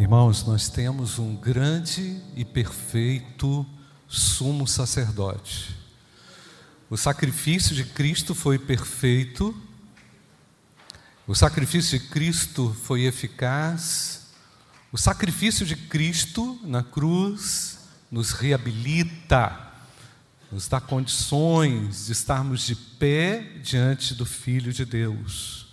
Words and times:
Irmãos, 0.00 0.46
nós 0.46 0.70
temos 0.70 1.18
um 1.18 1.36
grande 1.36 2.22
e 2.34 2.42
perfeito 2.42 3.66
sumo 4.08 4.66
sacerdote. 4.66 5.76
O 6.88 6.96
sacrifício 6.96 7.76
de 7.76 7.84
Cristo 7.84 8.34
foi 8.34 8.58
perfeito, 8.58 9.54
o 11.26 11.34
sacrifício 11.34 11.98
de 11.98 12.06
Cristo 12.06 12.74
foi 12.82 13.02
eficaz, 13.02 14.28
o 14.90 14.96
sacrifício 14.96 15.66
de 15.66 15.76
Cristo 15.76 16.58
na 16.64 16.82
cruz 16.82 17.80
nos 18.10 18.30
reabilita, 18.30 19.70
nos 20.50 20.66
dá 20.66 20.80
condições 20.80 22.06
de 22.06 22.12
estarmos 22.12 22.64
de 22.64 22.74
pé 22.74 23.58
diante 23.62 24.14
do 24.14 24.24
Filho 24.24 24.72
de 24.72 24.86
Deus. 24.86 25.69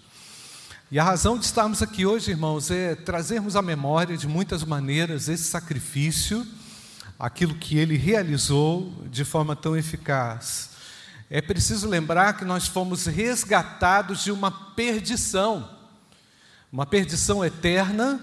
E 0.89 0.97
a 0.97 1.03
razão 1.03 1.37
de 1.37 1.43
estarmos 1.43 1.81
aqui 1.81 2.05
hoje, 2.05 2.31
irmãos, 2.31 2.71
é 2.71 2.95
trazermos 2.95 3.57
à 3.57 3.61
memória 3.61 4.15
de 4.15 4.25
muitas 4.25 4.63
maneiras 4.63 5.27
esse 5.27 5.43
sacrifício, 5.43 6.47
aquilo 7.19 7.55
que 7.55 7.77
ele 7.77 7.97
realizou 7.97 8.93
de 9.11 9.25
forma 9.25 9.53
tão 9.53 9.75
eficaz. 9.75 10.69
É 11.29 11.41
preciso 11.41 11.89
lembrar 11.89 12.37
que 12.37 12.45
nós 12.45 12.67
fomos 12.67 13.05
resgatados 13.05 14.23
de 14.23 14.31
uma 14.31 14.49
perdição, 14.49 15.69
uma 16.71 16.85
perdição 16.85 17.43
eterna, 17.43 18.21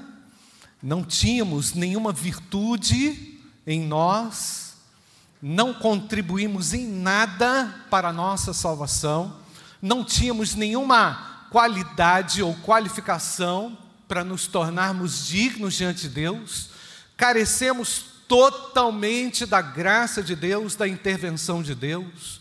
não 0.82 1.04
tínhamos 1.04 1.74
nenhuma 1.74 2.15
virtude 2.15 3.40
em 3.66 3.87
nós, 3.87 4.76
não 5.42 5.74
contribuímos 5.74 6.73
em 6.73 6.87
nada 6.88 7.84
para 7.90 8.09
a 8.09 8.12
nossa 8.12 8.54
salvação, 8.54 9.37
não 9.82 10.02
tínhamos 10.02 10.54
nenhuma 10.54 11.34
qualidade 11.54 12.42
ou 12.42 12.52
qualificação 12.52 13.78
para 14.08 14.24
nos 14.24 14.48
tornarmos 14.48 15.24
dignos 15.24 15.74
diante 15.74 16.00
de 16.00 16.08
Deus, 16.08 16.70
carecemos 17.16 18.06
totalmente 18.26 19.46
da 19.46 19.62
graça 19.62 20.20
de 20.20 20.34
Deus, 20.34 20.74
da 20.74 20.88
intervenção 20.88 21.62
de 21.62 21.73
Deus, 21.73 22.40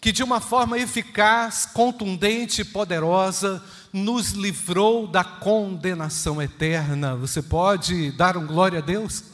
que 0.00 0.12
de 0.12 0.22
uma 0.22 0.40
forma 0.40 0.78
eficaz, 0.78 1.66
contundente 1.66 2.60
e 2.60 2.64
poderosa 2.64 3.60
nos 3.92 4.30
livrou 4.30 5.08
da 5.08 5.24
condenação 5.24 6.40
eterna. 6.40 7.16
Você 7.16 7.42
pode 7.42 8.12
dar 8.12 8.36
um 8.36 8.46
glória 8.46 8.78
a 8.78 8.82
Deus? 8.82 9.24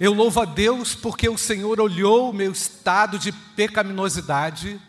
Eu 0.00 0.12
louvo 0.12 0.40
a 0.40 0.44
Deus 0.44 0.96
porque 0.96 1.28
o 1.28 1.38
Senhor 1.38 1.80
olhou 1.80 2.30
o 2.30 2.34
meu 2.34 2.50
estado 2.50 3.16
de 3.16 3.30
pecaminosidade, 3.30 4.80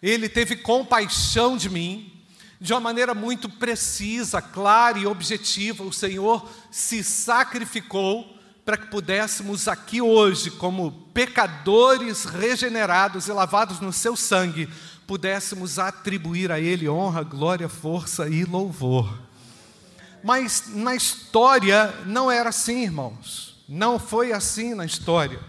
Ele 0.00 0.28
teve 0.28 0.54
compaixão 0.54 1.56
de 1.56 1.68
mim, 1.68 2.14
de 2.60 2.72
uma 2.72 2.80
maneira 2.80 3.14
muito 3.14 3.48
precisa, 3.48 4.42
clara 4.42 4.98
e 4.98 5.06
objetiva. 5.06 5.84
O 5.84 5.92
Senhor 5.92 6.48
se 6.70 7.04
sacrificou 7.04 8.36
para 8.64 8.76
que 8.76 8.88
pudéssemos 8.88 9.66
aqui 9.66 10.02
hoje, 10.02 10.50
como 10.50 10.92
pecadores 11.14 12.24
regenerados 12.24 13.26
e 13.26 13.32
lavados 13.32 13.80
no 13.80 13.92
seu 13.92 14.14
sangue, 14.14 14.68
pudéssemos 15.06 15.78
atribuir 15.78 16.52
a 16.52 16.60
Ele 16.60 16.88
honra, 16.88 17.22
glória, 17.22 17.68
força 17.68 18.28
e 18.28 18.44
louvor. 18.44 19.18
Mas 20.22 20.64
na 20.66 20.94
história 20.94 21.94
não 22.04 22.30
era 22.30 22.50
assim, 22.50 22.82
irmãos. 22.82 23.56
Não 23.66 23.98
foi 23.98 24.32
assim 24.32 24.74
na 24.74 24.84
história. 24.84 25.40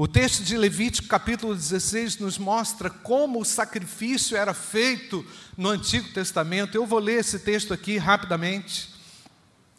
O 0.00 0.06
texto 0.06 0.44
de 0.44 0.56
Levítico, 0.56 1.08
capítulo 1.08 1.56
16, 1.56 2.18
nos 2.18 2.38
mostra 2.38 2.88
como 2.88 3.40
o 3.40 3.44
sacrifício 3.44 4.36
era 4.36 4.54
feito 4.54 5.26
no 5.56 5.70
Antigo 5.70 6.08
Testamento. 6.10 6.76
Eu 6.76 6.86
vou 6.86 7.00
ler 7.00 7.18
esse 7.18 7.40
texto 7.40 7.74
aqui 7.74 7.96
rapidamente. 7.98 8.90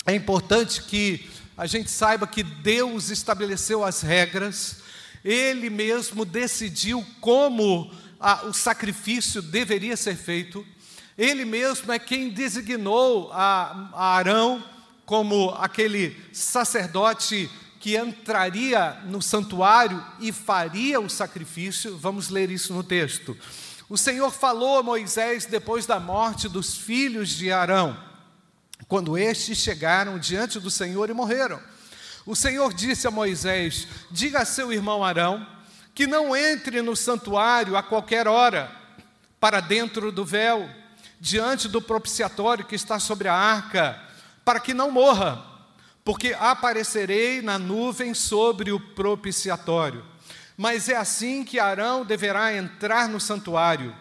É 0.05 0.13
importante 0.13 0.83
que 0.83 1.25
a 1.55 1.65
gente 1.65 1.89
saiba 1.89 2.27
que 2.27 2.43
Deus 2.43 3.09
estabeleceu 3.09 3.81
as 3.81 4.01
regras, 4.01 4.81
Ele 5.23 5.69
mesmo 5.69 6.25
decidiu 6.25 7.01
como 7.21 7.89
a, 8.19 8.45
o 8.45 8.51
sacrifício 8.51 9.41
deveria 9.41 9.95
ser 9.95 10.17
feito, 10.17 10.67
Ele 11.17 11.45
mesmo 11.45 11.93
é 11.93 11.97
quem 11.97 12.29
designou 12.29 13.31
a, 13.31 13.89
a 13.93 14.17
Arão 14.17 14.61
como 15.05 15.51
aquele 15.51 16.13
sacerdote 16.33 17.49
que 17.79 17.97
entraria 17.97 18.97
no 19.05 19.21
santuário 19.21 20.05
e 20.19 20.31
faria 20.31 20.99
o 20.99 21.09
sacrifício. 21.09 21.97
Vamos 21.97 22.29
ler 22.29 22.51
isso 22.51 22.73
no 22.73 22.83
texto. 22.83 23.37
O 23.87 23.97
Senhor 23.97 24.29
falou 24.31 24.77
a 24.77 24.83
Moisés 24.83 25.45
depois 25.45 25.85
da 25.85 25.99
morte 25.99 26.49
dos 26.49 26.77
filhos 26.77 27.29
de 27.29 27.51
Arão, 27.51 27.97
quando 28.87 29.17
estes 29.17 29.57
chegaram 29.57 30.19
diante 30.19 30.59
do 30.59 30.69
Senhor 30.69 31.09
e 31.09 31.13
morreram. 31.13 31.59
O 32.25 32.35
Senhor 32.35 32.73
disse 32.73 33.07
a 33.07 33.11
Moisés: 33.11 33.87
Diga 34.11 34.39
a 34.39 34.45
seu 34.45 34.71
irmão 34.73 35.03
Arão 35.03 35.47
que 35.95 36.05
não 36.05 36.35
entre 36.35 36.81
no 36.81 36.95
santuário 36.95 37.75
a 37.75 37.83
qualquer 37.83 38.27
hora, 38.27 38.71
para 39.39 39.59
dentro 39.59 40.11
do 40.11 40.23
véu, 40.23 40.69
diante 41.19 41.67
do 41.67 41.81
propiciatório 41.81 42.65
que 42.65 42.75
está 42.75 42.99
sobre 42.99 43.27
a 43.27 43.33
arca, 43.33 44.01
para 44.45 44.59
que 44.59 44.73
não 44.73 44.91
morra 44.91 45.48
porque 46.09 46.35
aparecerei 46.39 47.39
na 47.39 47.59
nuvem 47.59 48.15
sobre 48.15 48.71
o 48.71 48.79
propiciatório. 48.79 50.03
Mas 50.57 50.89
é 50.89 50.95
assim 50.95 51.43
que 51.43 51.59
Arão 51.59 52.03
deverá 52.03 52.51
entrar 52.51 53.07
no 53.07 53.19
santuário, 53.19 53.95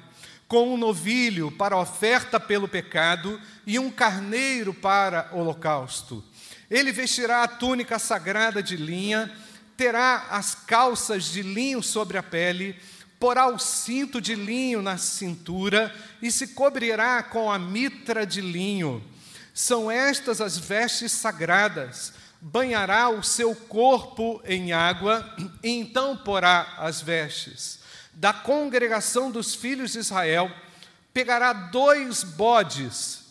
com 0.49 0.73
um 0.73 0.79
novilho 0.79 1.51
para 1.51 1.77
oferta 1.77 2.41
pelo 2.41 2.67
pecado 2.67 3.39
e 3.67 3.79
um 3.79 3.91
carneiro 3.91 4.73
para 4.73 5.29
holocausto. 5.35 6.25
Ele 6.71 6.93
vestirá 6.93 7.43
a 7.43 7.47
túnica 7.49 7.99
sagrada 7.99 8.63
de 8.63 8.79
linha, 8.79 9.31
terá 9.77 10.29
as 10.31 10.55
calças 10.55 11.25
de 11.25 11.43
linho 11.43 11.83
sobre 11.83 12.17
a 12.17 12.23
pele, 12.23 12.75
porá 13.21 13.49
o 13.49 13.59
cinto 13.59 14.19
de 14.19 14.35
linho 14.35 14.81
na 14.81 14.97
cintura 14.97 15.95
e 16.23 16.33
se 16.33 16.55
cobrirá 16.55 17.23
com 17.23 17.53
a 17.53 17.59
mitra 17.59 18.25
de 18.25 18.41
linho 18.41 19.05
são 19.59 19.91
estas 19.91 20.41
as 20.41 20.57
vestes 20.57 21.11
sagradas. 21.11 22.13
Banhará 22.41 23.11
o 23.11 23.25
seu 23.25 23.57
corpo 23.57 24.41
em 24.45 24.73
água, 24.73 25.29
e 25.65 25.69
então 25.69 26.17
porá 26.17 26.77
as 26.79 27.03
vestes. 27.03 27.81
Da 28.13 28.33
congregação 28.33 29.33
dos 29.33 29.57
filhos 29.57 29.91
de 29.91 29.99
Israel, 29.99 30.49
pegará 31.13 31.53
dois 31.53 32.23
bodes 32.23 33.25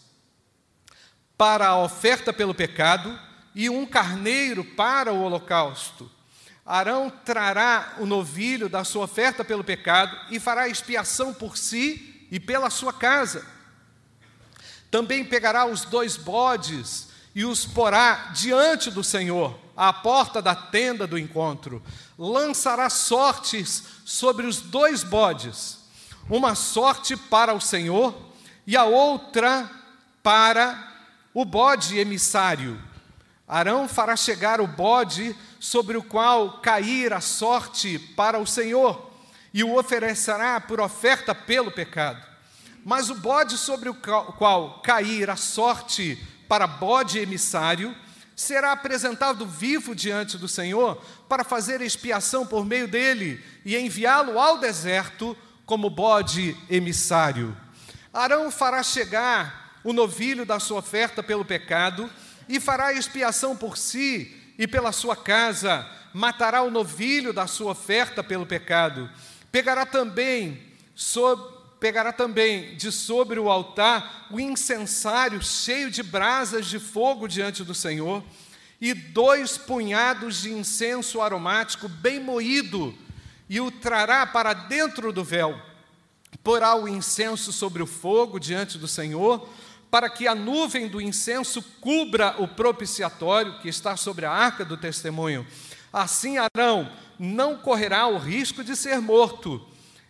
para 1.38 1.68
a 1.68 1.82
oferta 1.82 2.34
pelo 2.34 2.54
pecado 2.54 3.18
e 3.56 3.70
um 3.70 3.86
carneiro 3.86 4.66
para 4.66 5.14
o 5.14 5.22
holocausto. 5.22 6.12
Arão 6.66 7.10
trará 7.10 7.96
o 8.00 8.06
novilho 8.06 8.68
da 8.68 8.84
sua 8.84 9.06
oferta 9.06 9.46
pelo 9.46 9.64
pecado 9.64 10.14
e 10.30 10.42
fará 10.42 10.68
expiação 10.68 11.34
por 11.34 11.58
si 11.58 12.28
e 12.30 12.38
pela 12.38 12.70
sua 12.70 12.92
casa 12.92 13.57
também 14.90 15.24
pegará 15.24 15.66
os 15.66 15.86
dois 15.86 16.16
bodes 16.18 17.10
e 17.36 17.46
os 17.46 17.66
porá 17.66 18.32
diante 18.34 18.90
do 18.90 19.04
Senhor, 19.04 19.58
à 19.76 19.94
porta 19.94 20.42
da 20.42 20.56
tenda 20.56 21.06
do 21.06 21.18
encontro. 21.18 21.84
Lançará 22.18 22.90
sortes 22.90 23.84
sobre 24.06 24.48
os 24.48 24.60
dois 24.60 25.04
bodes, 25.04 25.78
uma 26.30 26.56
sorte 26.56 27.16
para 27.16 27.54
o 27.54 27.62
Senhor 27.62 28.16
e 28.66 28.76
a 28.76 28.86
outra 28.86 29.70
para 30.24 30.96
o 31.34 31.46
bode 31.46 32.00
emissário. 32.00 32.82
Arão 33.48 33.88
fará 33.88 34.16
chegar 34.16 34.60
o 34.60 34.68
bode 34.68 35.36
sobre 35.60 35.96
o 35.96 36.04
qual 36.04 36.60
cair 36.60 37.14
a 37.14 37.22
sorte 37.22 37.98
para 37.98 38.40
o 38.40 38.48
Senhor 38.48 39.10
e 39.54 39.64
o 39.64 39.78
oferecerá 39.78 40.60
por 40.60 40.82
oferta 40.82 41.34
pelo 41.34 41.72
pecado. 41.72 42.27
Mas 42.88 43.10
o 43.10 43.16
bode 43.16 43.58
sobre 43.58 43.90
o 43.90 43.94
qual 43.94 44.80
cair 44.80 45.30
a 45.30 45.36
sorte 45.36 46.18
para 46.48 46.66
bode 46.66 47.20
emissário 47.20 47.94
será 48.34 48.72
apresentado 48.72 49.46
vivo 49.46 49.94
diante 49.94 50.38
do 50.38 50.48
Senhor 50.48 50.96
para 51.28 51.44
fazer 51.44 51.82
expiação 51.82 52.48
por 52.48 52.66
meio 52.66 52.88
dele 52.88 53.44
e 53.66 53.76
enviá-lo 53.76 54.40
ao 54.40 54.58
deserto 54.58 55.36
como 55.66 55.90
bode 55.90 56.56
emissário. 56.70 57.58
Arão 58.14 58.50
fará 58.50 58.82
chegar 58.82 59.82
o 59.84 59.92
novilho 59.92 60.46
da 60.46 60.58
sua 60.58 60.80
oferta 60.80 61.22
pelo 61.22 61.44
pecado 61.44 62.10
e 62.48 62.58
fará 62.58 62.94
expiação 62.94 63.54
por 63.54 63.78
si 63.78 64.34
e 64.58 64.66
pela 64.66 64.94
sua 64.94 65.18
casa, 65.18 65.86
matará 66.14 66.62
o 66.62 66.72
novilho 66.72 67.34
da 67.34 67.48
sua 67.48 67.74
oferta 67.74 68.24
pelo 68.24 68.46
pecado. 68.46 69.10
Pegará 69.52 69.86
também 69.86 70.64
sobre 70.96 71.57
pegará 71.80 72.12
também 72.12 72.76
de 72.76 72.92
sobre 72.92 73.40
o 73.40 73.50
altar 73.50 74.28
o 74.32 74.40
incensário 74.40 75.42
cheio 75.42 75.92
de 75.92 76.02
brasas 76.02 76.66
de 76.66 76.80
fogo 76.80 77.28
diante 77.28 77.64
do 77.64 77.74
Senhor, 77.74 78.24
e 78.80 78.94
dois 78.94 79.58
punhados 79.58 80.42
de 80.42 80.52
incenso 80.52 81.22
aromático 81.22 81.88
bem 81.88 82.20
moído, 82.20 82.96
e 83.50 83.60
o 83.60 83.72
trará 83.72 84.26
para 84.26 84.54
dentro 84.54 85.12
do 85.12 85.24
véu. 85.24 85.60
Porá 86.44 86.76
o 86.76 86.88
incenso 86.88 87.52
sobre 87.52 87.82
o 87.82 87.88
fogo 87.88 88.40
diante 88.40 88.78
do 88.78 88.88
Senhor, 88.88 89.48
para 89.90 90.10
que 90.10 90.28
a 90.28 90.36
nuvem 90.36 90.88
do 90.88 91.02
incenso 91.02 91.62
cubra 91.80 92.36
o 92.40 92.48
propiciatório 92.48 93.60
que 93.60 93.70
está 93.70 93.96
sobre 93.96 94.26
a 94.26 94.32
arca 94.32 94.66
do 94.66 94.78
testemunho. 94.78 95.48
Assim 95.92 96.38
Arão 96.38 96.92
não 97.18 97.58
correrá 97.58 98.08
o 98.08 98.18
risco 98.18 98.64
de 98.64 98.76
ser 98.76 99.00
morto. 99.00 99.66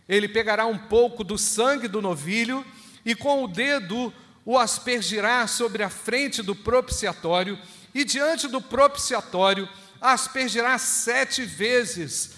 Ele 0.08 0.28
pegará 0.28 0.66
um 0.66 0.78
pouco 0.78 1.22
do 1.22 1.36
sangue 1.36 1.86
do 1.86 2.00
novilho 2.00 2.64
e 3.04 3.14
com 3.14 3.44
o 3.44 3.48
dedo 3.48 4.12
o 4.44 4.56
aspergirá 4.56 5.46
sobre 5.46 5.82
a 5.82 5.90
frente 5.90 6.42
do 6.42 6.54
propiciatório 6.54 7.58
e 7.94 8.04
diante 8.04 8.48
do 8.48 8.62
propiciatório 8.62 9.68
aspergirá 10.00 10.78
sete 10.78 11.44
vezes 11.44 12.32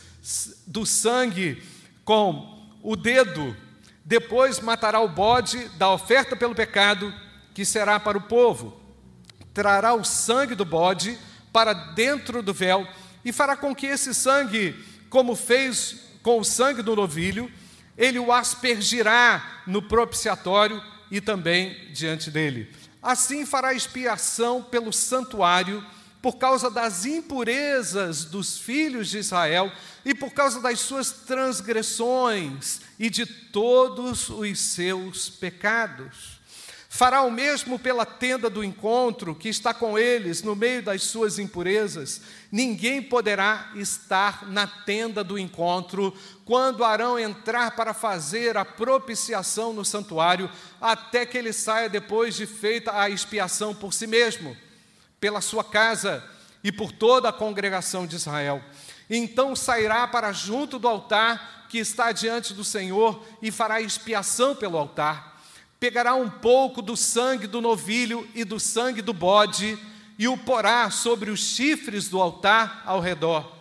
do 0.67 0.85
sangue 0.85 1.63
com 2.05 2.69
o 2.83 2.97
dedo. 2.97 3.57
Depois 4.05 4.59
matará 4.59 5.01
o 5.01 5.09
bode 5.09 5.69
da 5.79 5.91
oferta 5.91 6.35
pelo 6.35 6.55
pecado, 6.55 7.15
que 7.55 7.65
será 7.65 8.01
para 8.01 8.19
o 8.19 8.23
povo. 8.23 8.81
Trará 9.55 9.95
o 9.95 10.05
sangue 10.05 10.55
do 10.55 10.65
bode 10.65 11.19
para 11.53 11.73
dentro 11.73 12.43
do 12.43 12.53
véu 12.53 12.87
e 13.25 13.33
fará 13.33 13.57
com 13.57 13.75
que 13.75 13.87
esse 13.87 14.15
sangue, 14.15 14.75
como 15.09 15.37
fez 15.37 15.97
com 16.23 16.39
o 16.39 16.45
sangue 16.45 16.83
do 16.83 16.97
novilho, 16.97 17.51
ele 18.01 18.19
o 18.19 18.33
aspergirá 18.33 19.63
no 19.67 19.83
propiciatório 19.83 20.83
e 21.11 21.21
também 21.21 21.93
diante 21.93 22.31
dele. 22.31 22.75
Assim 23.03 23.45
fará 23.45 23.75
expiação 23.75 24.63
pelo 24.63 24.91
santuário 24.91 25.85
por 26.23 26.39
causa 26.39 26.71
das 26.71 27.05
impurezas 27.05 28.25
dos 28.25 28.59
filhos 28.59 29.09
de 29.11 29.19
Israel 29.19 29.71
e 30.03 30.15
por 30.15 30.33
causa 30.33 30.61
das 30.61 30.81
suas 30.81 31.11
transgressões 31.13 32.81
e 32.99 33.11
de 33.11 33.27
todos 33.27 34.31
os 34.31 34.59
seus 34.59 35.29
pecados. 35.29 36.40
Fará 36.93 37.23
o 37.23 37.31
mesmo 37.31 37.79
pela 37.79 38.05
tenda 38.05 38.51
do 38.51 38.65
encontro 38.65 39.33
que 39.33 39.49
está 39.49 39.73
com 39.73 39.97
eles 39.97 40.43
no 40.43 40.57
meio 40.57 40.83
das 40.83 41.05
suas 41.05 41.39
impurezas. 41.39 42.21
Ninguém 42.51 43.01
poderá 43.01 43.71
estar 43.77 44.45
na 44.51 44.67
tenda 44.67 45.23
do 45.23 45.39
encontro 45.39 46.13
quando 46.45 46.83
Arão 46.83 47.17
entrar 47.17 47.77
para 47.77 47.95
fazer 47.95 48.57
a 48.57 48.65
propiciação 48.65 49.73
no 49.73 49.85
santuário, 49.85 50.51
até 50.81 51.25
que 51.25 51.39
ele 51.39 51.53
saia 51.53 51.89
depois 51.89 52.35
de 52.35 52.45
feita 52.45 53.01
a 53.01 53.09
expiação 53.09 53.73
por 53.73 53.95
si 53.95 54.09
mesmo, 54.09 54.57
pela 55.21 55.41
sua 55.41 55.63
casa 55.63 56.29
e 56.63 56.73
por 56.73 56.91
toda 56.91 57.29
a 57.29 57.33
congregação 57.33 58.05
de 58.05 58.17
Israel. 58.17 58.61
Então 59.09 59.55
sairá 59.55 60.09
para 60.09 60.33
junto 60.33 60.77
do 60.77 60.89
altar 60.89 61.67
que 61.69 61.79
está 61.79 62.11
diante 62.11 62.53
do 62.53 62.65
Senhor 62.65 63.25
e 63.41 63.53
fará 63.53 63.81
expiação 63.81 64.57
pelo 64.57 64.77
altar 64.77 65.31
pegará 65.81 66.15
um 66.15 66.29
pouco 66.29 66.83
do 66.83 66.95
sangue 66.95 67.47
do 67.47 67.59
novilho 67.63 68.29
e 68.35 68.45
do 68.45 68.61
sangue 68.61 69.01
do 69.01 69.15
bode 69.15 69.79
e 70.19 70.29
o 70.29 70.37
porá 70.37 70.91
sobre 70.91 71.31
os 71.31 71.41
chifres 71.41 72.07
do 72.07 72.21
altar 72.21 72.83
ao 72.85 73.01
redor. 73.01 73.57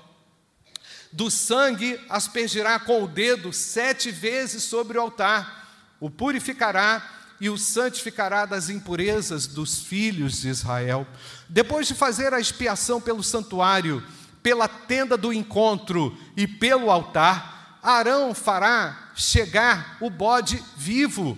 Do 1.14 1.32
sangue 1.32 1.98
aspergirá 2.10 2.78
com 2.78 3.02
o 3.02 3.08
dedo 3.08 3.54
sete 3.54 4.12
vezes 4.12 4.64
sobre 4.64 4.98
o 4.98 5.02
altar, 5.02 5.96
o 5.98 6.10
purificará 6.10 7.10
e 7.40 7.50
o 7.50 7.58
santificará 7.58 8.46
das 8.46 8.70
impurezas 8.70 9.48
dos 9.48 9.80
filhos 9.80 10.42
de 10.42 10.50
Israel. 10.50 11.08
Depois 11.48 11.88
de 11.88 11.96
fazer 11.96 12.34
a 12.34 12.40
expiação 12.40 13.00
pelo 13.00 13.24
santuário, 13.24 14.06
pela 14.44 14.68
tenda 14.68 15.16
do 15.16 15.32
encontro 15.32 16.18
e 16.36 16.46
pelo 16.46 16.92
altar, 16.92 17.80
Arão 17.82 18.34
fará 18.34 19.12
chegar 19.16 19.98
o 20.02 20.10
bode 20.10 20.62
vivo 20.76 21.38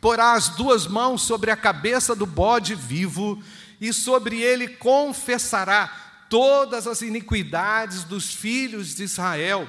porá 0.00 0.32
as 0.32 0.48
duas 0.50 0.86
mãos 0.86 1.22
sobre 1.22 1.50
a 1.50 1.56
cabeça 1.56 2.14
do 2.14 2.26
bode 2.26 2.74
vivo 2.74 3.42
e 3.80 3.92
sobre 3.92 4.40
ele 4.40 4.68
confessará 4.68 6.24
todas 6.28 6.86
as 6.86 7.02
iniquidades 7.02 8.04
dos 8.04 8.32
filhos 8.32 8.94
de 8.94 9.02
Israel, 9.02 9.68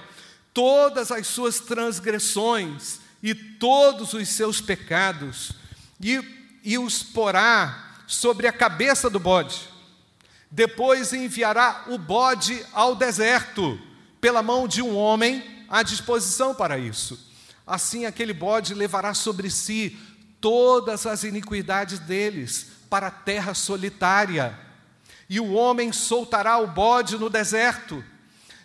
todas 0.53 1.11
as 1.11 1.27
suas 1.27 1.59
transgressões 1.59 2.99
e 3.21 3.33
todos 3.33 4.13
os 4.13 4.27
seus 4.29 4.61
pecados, 4.61 5.51
e, 5.99 6.21
e 6.63 6.77
os 6.77 7.03
porá 7.03 7.95
sobre 8.07 8.47
a 8.47 8.53
cabeça 8.53 9.09
do 9.09 9.19
bode. 9.19 9.69
Depois 10.49 11.13
enviará 11.13 11.85
o 11.87 11.97
bode 11.97 12.63
ao 12.73 12.95
deserto, 12.95 13.79
pela 14.19 14.43
mão 14.43 14.67
de 14.67 14.81
um 14.81 14.95
homem 14.95 15.65
à 15.69 15.81
disposição 15.81 16.53
para 16.53 16.77
isso. 16.77 17.31
Assim, 17.65 18.05
aquele 18.05 18.33
bode 18.33 18.73
levará 18.73 19.13
sobre 19.13 19.49
si 19.49 19.97
todas 20.41 21.05
as 21.05 21.23
iniquidades 21.23 21.99
deles 21.99 22.67
para 22.89 23.07
a 23.07 23.11
terra 23.11 23.53
solitária. 23.53 24.57
E 25.29 25.39
o 25.39 25.53
homem 25.53 25.93
soltará 25.93 26.57
o 26.57 26.67
bode 26.67 27.17
no 27.17 27.29
deserto. 27.29 28.03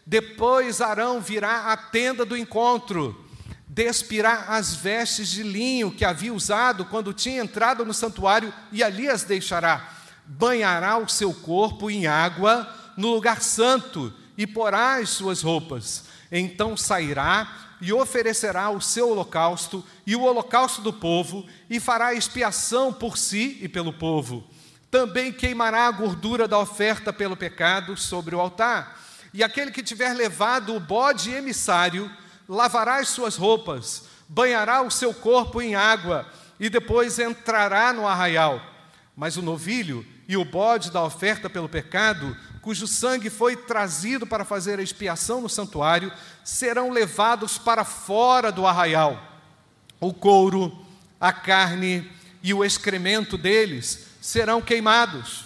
Depois 0.05 0.81
Arão 0.81 1.21
virá 1.21 1.73
à 1.73 1.77
tenda 1.77 2.25
do 2.25 2.37
encontro, 2.37 3.25
despirá 3.69 4.47
as 4.49 4.75
vestes 4.75 5.29
de 5.29 5.43
linho 5.43 5.93
que 5.93 6.05
havia 6.05 6.33
usado 6.33 6.85
quando 6.87 7.13
tinha 7.13 7.43
entrado 7.43 7.85
no 7.85 7.93
santuário 7.93 8.53
e 8.73 8.83
ali 8.83 9.09
as 9.09 9.23
deixará. 9.23 9.93
Banhará 10.25 10.97
o 10.97 11.09
seu 11.09 11.33
corpo 11.33 11.91
em 11.91 12.07
água 12.07 12.69
no 12.97 13.13
lugar 13.13 13.43
santo 13.43 14.13
e 14.37 14.47
porá 14.47 14.97
as 14.97 15.11
suas 15.11 15.43
roupas. 15.43 16.05
Então 16.33 16.77
sairá 16.77 17.66
e 17.81 17.93
oferecerá 17.93 18.71
o 18.71 18.81
seu 18.81 19.11
holocausto 19.11 19.85
e 20.07 20.17
o 20.17 20.23
holocausto 20.23 20.81
do 20.81 20.93
povo, 20.93 21.47
e 21.69 21.79
fará 21.79 22.15
expiação 22.15 22.93
por 22.93 23.19
si 23.19 23.59
e 23.61 23.69
pelo 23.69 23.93
povo. 23.93 24.45
Também 24.91 25.33
queimará 25.33 25.87
a 25.87 25.91
gordura 25.91 26.49
da 26.49 26.59
oferta 26.59 27.13
pelo 27.13 27.37
pecado 27.37 27.97
sobre 27.97 28.35
o 28.35 28.41
altar. 28.41 28.99
E 29.35 29.43
aquele 29.43 29.71
que 29.71 29.83
tiver 29.83 30.15
levado 30.15 30.75
o 30.75 30.81
bode 30.81 31.31
emissário, 31.31 32.11
lavará 32.49 32.97
as 32.97 33.09
suas 33.09 33.37
roupas, 33.37 34.05
banhará 34.29 34.83
o 34.83 34.91
seu 34.91 35.13
corpo 35.13 35.61
em 35.61 35.75
água, 35.75 36.27
e 36.59 36.71
depois 36.71 37.19
entrará 37.19 37.93
no 37.93 38.07
arraial. 38.07 38.61
Mas 39.15 39.37
o 39.37 39.43
novilho 39.43 40.07
e 40.29 40.37
o 40.37 40.45
bode 40.45 40.91
da 40.91 41.03
oferta 41.03 41.51
pelo 41.51 41.69
pecado 41.69 42.37
cujo 42.67 42.89
sangue 42.89 43.31
foi 43.31 43.55
trazido 43.55 44.27
para 44.27 44.45
fazer 44.45 44.81
a 44.81 44.83
expiação 44.83 45.41
no 45.41 45.49
santuário, 45.49 46.13
serão 46.43 46.91
levados 46.91 47.59
para 47.59 47.85
fora 47.85 48.51
do 48.51 48.67
arraial. 48.67 49.23
O 50.01 50.13
couro, 50.13 50.77
a 51.21 51.33
carne 51.33 52.11
e 52.43 52.53
o 52.53 52.65
excremento 52.65 53.39
deles 53.39 54.07
serão 54.21 54.61
queimados. 54.61 55.45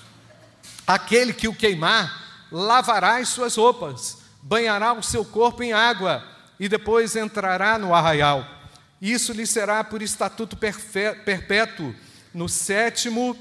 Aquele 0.86 1.34
que 1.34 1.46
o 1.46 1.54
queimar 1.54 2.46
lavará 2.50 3.18
as 3.18 3.28
suas 3.28 3.54
roupas, 3.54 4.16
banhará 4.40 4.94
o 4.94 5.02
seu 5.02 5.22
corpo 5.22 5.62
em 5.62 5.74
água 5.74 6.26
e 6.58 6.70
depois 6.70 7.16
entrará 7.16 7.76
no 7.76 7.94
arraial. 7.94 8.46
Isso 8.98 9.34
lhe 9.34 9.46
será 9.46 9.84
por 9.84 10.00
estatuto 10.00 10.56
perpétuo 10.56 11.94
no 12.32 12.48
sétimo 12.48 13.36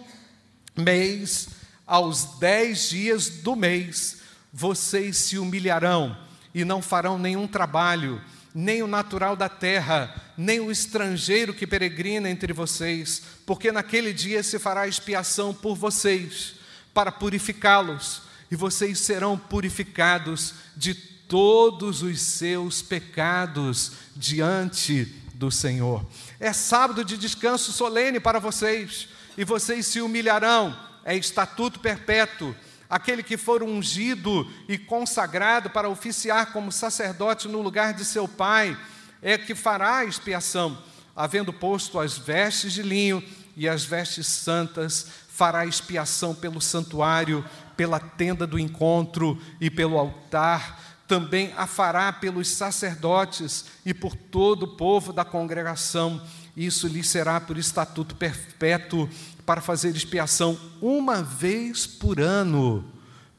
mês 0.75 1.58
aos 1.89 2.37
dez 2.37 2.87
dias 2.87 3.27
do 3.27 3.55
mês, 3.55 4.19
vocês 4.53 5.17
se 5.17 5.39
humilharão 5.39 6.15
e 6.53 6.63
não 6.63 6.83
farão 6.83 7.17
nenhum 7.17 7.47
trabalho, 7.47 8.21
nem 8.53 8.83
o 8.83 8.87
natural 8.87 9.35
da 9.35 9.49
terra, 9.49 10.13
nem 10.37 10.59
o 10.59 10.71
estrangeiro 10.71 11.51
que 11.51 11.65
peregrina 11.65 12.29
entre 12.29 12.53
vocês, 12.53 13.23
porque 13.43 13.71
naquele 13.71 14.13
dia 14.13 14.43
se 14.43 14.59
fará 14.59 14.87
expiação 14.87 15.51
por 15.51 15.75
vocês, 15.75 16.53
para 16.93 17.11
purificá-los, 17.11 18.21
e 18.51 18.55
vocês 18.55 18.99
serão 18.99 19.35
purificados 19.35 20.53
de 20.77 20.93
todos 20.93 22.03
os 22.03 22.21
seus 22.21 22.83
pecados 22.83 23.93
diante 24.15 25.05
do 25.33 25.49
Senhor. 25.49 26.05
É 26.39 26.53
sábado 26.53 27.03
de 27.03 27.17
descanso 27.17 27.71
solene 27.71 28.19
para 28.19 28.39
vocês, 28.39 29.07
e 29.35 29.43
vocês 29.43 29.87
se 29.87 30.01
humilharão 30.01 30.88
é 31.03 31.15
estatuto 31.15 31.79
perpétuo. 31.79 32.55
Aquele 32.89 33.21
que 33.21 33.37
for 33.37 33.61
ungido 33.61 34.49
e 34.67 34.77
consagrado 34.77 35.69
para 35.69 35.89
oficiar 35.89 36.51
como 36.51 36.71
sacerdote 36.71 37.47
no 37.47 37.61
lugar 37.61 37.93
de 37.93 38.03
seu 38.03 38.27
pai, 38.27 38.77
é 39.21 39.37
que 39.37 39.53
fará 39.53 39.97
a 39.97 40.05
expiação, 40.05 40.77
havendo 41.15 41.53
posto 41.53 41.99
as 41.99 42.17
vestes 42.17 42.73
de 42.73 42.81
linho 42.81 43.23
e 43.55 43.67
as 43.67 43.83
vestes 43.83 44.25
santas, 44.27 45.05
fará 45.27 45.65
expiação 45.65 46.33
pelo 46.33 46.61
santuário, 46.61 47.45
pela 47.75 47.99
tenda 47.99 48.47
do 48.47 48.57
encontro 48.57 49.41
e 49.59 49.69
pelo 49.69 49.97
altar, 49.97 50.79
também 51.07 51.53
a 51.57 51.65
fará 51.65 52.13
pelos 52.13 52.49
sacerdotes 52.49 53.65
e 53.85 53.93
por 53.93 54.15
todo 54.15 54.63
o 54.63 54.75
povo 54.75 55.11
da 55.11 55.25
congregação. 55.25 56.21
Isso 56.59 56.89
lhe 56.89 57.01
será 57.01 57.39
por 57.39 57.57
estatuto 57.57 58.13
perpétuo 58.15 59.09
para 59.45 59.61
fazer 59.61 59.95
expiação 59.95 60.59
uma 60.81 61.23
vez 61.23 61.87
por 61.87 62.19
ano 62.19 62.83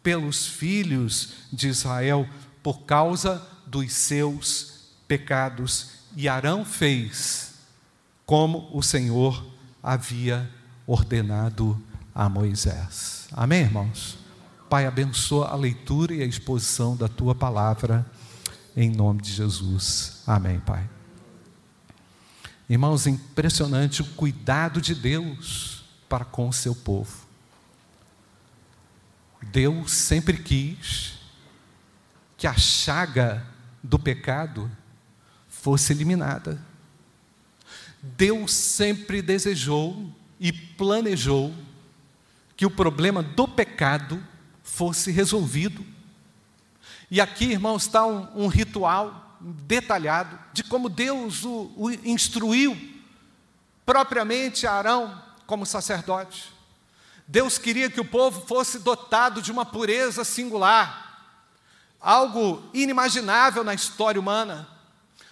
pelos 0.02 0.46
filhos 0.46 1.34
de 1.52 1.68
Israel 1.68 2.26
por 2.62 2.86
causa 2.86 3.46
dos 3.66 3.92
seus 3.92 4.88
pecados. 5.06 5.90
E 6.16 6.30
Arão 6.30 6.64
fez 6.64 7.52
como 8.24 8.70
o 8.72 8.82
Senhor 8.82 9.44
havia 9.82 10.48
ordenado 10.86 11.78
a 12.14 12.26
Moisés. 12.26 13.28
Amém, 13.32 13.60
irmãos? 13.60 14.16
Pai, 14.70 14.86
abençoa 14.86 15.48
a 15.48 15.56
leitura 15.56 16.14
e 16.14 16.22
a 16.22 16.26
exposição 16.26 16.96
da 16.96 17.06
tua 17.06 17.34
palavra, 17.34 18.06
em 18.74 18.88
nome 18.88 19.20
de 19.20 19.30
Jesus. 19.30 20.22
Amém, 20.26 20.58
Pai. 20.60 20.99
Irmãos, 22.70 23.08
impressionante 23.08 24.00
o 24.00 24.04
cuidado 24.04 24.80
de 24.80 24.94
Deus 24.94 25.82
para 26.08 26.24
com 26.24 26.48
o 26.48 26.52
seu 26.52 26.72
povo. 26.72 27.26
Deus 29.42 29.90
sempre 29.90 30.36
quis 30.36 31.18
que 32.36 32.46
a 32.46 32.54
chaga 32.54 33.44
do 33.82 33.98
pecado 33.98 34.70
fosse 35.48 35.92
eliminada. 35.92 36.64
Deus 38.00 38.54
sempre 38.54 39.20
desejou 39.20 40.08
e 40.38 40.52
planejou 40.52 41.52
que 42.56 42.64
o 42.64 42.70
problema 42.70 43.20
do 43.20 43.48
pecado 43.48 44.24
fosse 44.62 45.10
resolvido. 45.10 45.84
E 47.10 47.20
aqui, 47.20 47.46
irmãos, 47.46 47.82
está 47.82 48.06
um, 48.06 48.44
um 48.44 48.46
ritual 48.46 49.29
detalhado 49.40 50.38
de 50.52 50.62
como 50.62 50.88
Deus 50.88 51.44
o, 51.44 51.72
o 51.76 51.90
instruiu 52.04 52.76
propriamente 53.86 54.66
Arão 54.66 55.20
como 55.46 55.66
sacerdote. 55.66 56.52
Deus 57.26 57.58
queria 57.58 57.88
que 57.88 58.00
o 58.00 58.04
povo 58.04 58.46
fosse 58.46 58.80
dotado 58.80 59.40
de 59.40 59.50
uma 59.50 59.64
pureza 59.64 60.24
singular, 60.24 61.28
algo 62.00 62.62
inimaginável 62.74 63.64
na 63.64 63.72
história 63.72 64.20
humana, 64.20 64.68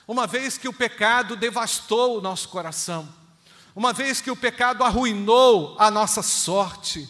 uma 0.07 0.27
vez 0.27 0.57
que 0.57 0.69
o 0.69 0.73
pecado 0.73 1.37
devastou 1.37 2.19
o 2.19 2.21
nosso 2.21 2.49
coração, 2.49 3.09
uma 3.75 3.93
vez 3.93 4.21
que 4.21 4.31
o 4.31 4.37
pecado 4.37 4.83
arruinou 4.83 5.77
a 5.79 5.91
nossa 5.91 6.23
sorte, 6.23 7.09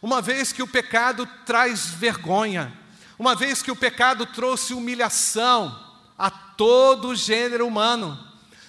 uma 0.00 0.22
vez 0.22 0.52
que 0.52 0.62
o 0.62 0.68
pecado 0.68 1.26
traz 1.44 1.86
vergonha, 1.86 2.72
uma 3.18 3.34
vez 3.34 3.62
que 3.62 3.70
o 3.70 3.76
pecado 3.76 4.24
trouxe 4.26 4.72
humilhação 4.72 5.87
a 6.18 6.30
todo 6.30 7.14
gênero 7.14 7.66
humano. 7.66 8.18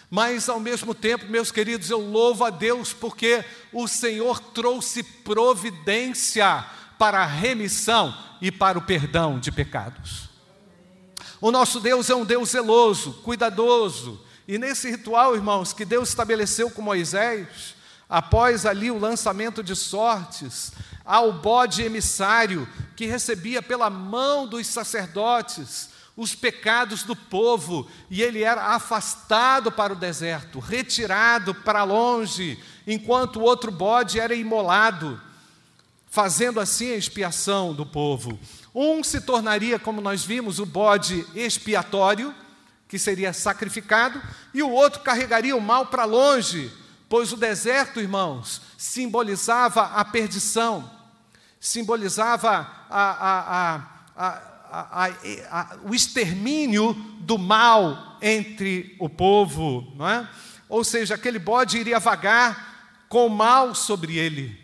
Mas 0.09 0.47
ao 0.47 0.59
mesmo 0.59 0.93
tempo, 0.93 1.25
meus 1.27 1.51
queridos, 1.51 1.89
eu 1.89 1.99
louvo 1.99 2.43
a 2.45 2.49
Deus 2.49 2.93
porque 2.93 3.43
o 3.73 3.87
Senhor 3.87 4.39
trouxe 4.39 5.03
providência 5.03 6.65
para 6.97 7.21
a 7.21 7.25
remissão 7.25 8.15
e 8.41 8.51
para 8.51 8.77
o 8.77 8.81
perdão 8.81 9.39
de 9.39 9.51
pecados. 9.51 10.29
O 11.41 11.51
nosso 11.51 11.79
Deus 11.79 12.09
é 12.09 12.15
um 12.15 12.25
Deus 12.25 12.49
zeloso, 12.49 13.13
cuidadoso, 13.23 14.21
e 14.47 14.57
nesse 14.57 14.89
ritual, 14.89 15.35
irmãos, 15.35 15.73
que 15.73 15.85
Deus 15.85 16.09
estabeleceu 16.09 16.71
com 16.71 16.81
Moisés, 16.81 17.75
após 18.09 18.65
ali 18.65 18.89
o 18.89 18.99
lançamento 18.99 19.63
de 19.63 19.75
sortes, 19.75 20.73
ao 21.05 21.31
bode 21.31 21.83
emissário 21.83 22.67
que 22.95 23.05
recebia 23.05 23.61
pela 23.61 23.89
mão 23.89 24.47
dos 24.47 24.65
sacerdotes 24.67 25.88
os 26.19 26.35
pecados 26.35 27.03
do 27.03 27.15
povo, 27.15 27.89
e 28.09 28.21
ele 28.21 28.43
era 28.43 28.75
afastado 28.75 29.71
para 29.71 29.93
o 29.93 29.95
deserto, 29.95 30.59
retirado 30.59 31.55
para 31.55 31.85
longe, 31.85 32.61
enquanto 32.85 33.37
o 33.37 33.43
outro 33.43 33.71
bode 33.71 34.19
era 34.19 34.35
imolado, 34.35 35.19
fazendo 36.09 36.59
assim 36.59 36.91
a 36.91 36.97
expiação 36.97 37.73
do 37.73 37.85
povo. 37.85 38.37
Um 38.75 39.01
se 39.01 39.21
tornaria, 39.21 39.79
como 39.79 40.01
nós 40.01 40.25
vimos, 40.25 40.59
o 40.59 40.65
bode 40.65 41.25
expiatório, 41.33 42.35
que 42.85 42.99
seria 42.99 43.31
sacrificado, 43.31 44.21
e 44.53 44.61
o 44.61 44.69
outro 44.69 44.99
carregaria 44.99 45.55
o 45.55 45.61
mal 45.61 45.85
para 45.85 46.03
longe, 46.03 46.69
pois 47.07 47.31
o 47.31 47.37
deserto, 47.37 48.01
irmãos, 48.01 48.61
simbolizava 48.77 49.83
a 49.83 50.03
perdição, 50.03 50.91
simbolizava 51.61 52.69
a, 52.89 53.09
a, 53.09 53.39
a, 53.57 53.81
a, 54.17 54.48
o 55.83 55.93
extermínio 55.93 56.93
do 57.19 57.37
mal 57.37 58.17
entre 58.21 58.95
o 58.99 59.09
povo, 59.09 59.93
não 59.95 60.07
é? 60.07 60.29
Ou 60.67 60.83
seja, 60.83 61.15
aquele 61.15 61.39
bode 61.39 61.77
iria 61.77 61.99
vagar 61.99 63.05
com 63.09 63.25
o 63.25 63.29
mal 63.29 63.73
sobre 63.73 64.17
ele. 64.17 64.59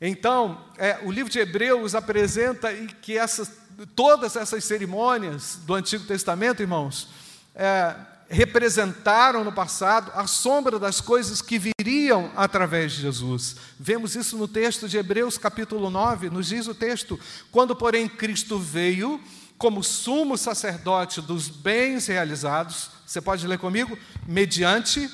Então, 0.00 0.62
é, 0.76 0.98
o 1.02 1.10
livro 1.10 1.32
de 1.32 1.38
Hebreus 1.38 1.94
apresenta 1.94 2.72
que 3.00 3.16
essas, 3.16 3.50
todas 3.96 4.36
essas 4.36 4.64
cerimônias 4.64 5.56
do 5.64 5.74
Antigo 5.74 6.04
Testamento, 6.04 6.60
irmãos, 6.60 7.08
é, 7.54 7.94
representaram 8.34 9.44
no 9.44 9.52
passado 9.52 10.10
a 10.14 10.26
sombra 10.26 10.78
das 10.78 11.00
coisas 11.00 11.40
que 11.40 11.58
viriam 11.58 12.30
através 12.36 12.92
de 12.92 13.02
Jesus. 13.02 13.56
Vemos 13.78 14.16
isso 14.16 14.36
no 14.36 14.48
texto 14.48 14.88
de 14.88 14.98
Hebreus, 14.98 15.38
capítulo 15.38 15.88
9, 15.88 16.28
nos 16.28 16.48
diz 16.48 16.66
o 16.66 16.74
texto: 16.74 17.18
quando, 17.50 17.74
porém, 17.74 18.08
Cristo 18.08 18.58
veio 18.58 19.20
como 19.56 19.84
sumo 19.84 20.36
sacerdote 20.36 21.20
dos 21.22 21.48
bens 21.48 22.08
realizados, 22.08 22.90
você 23.06 23.20
pode 23.20 23.46
ler 23.46 23.58
comigo? 23.58 23.96
Mediante 24.26 25.08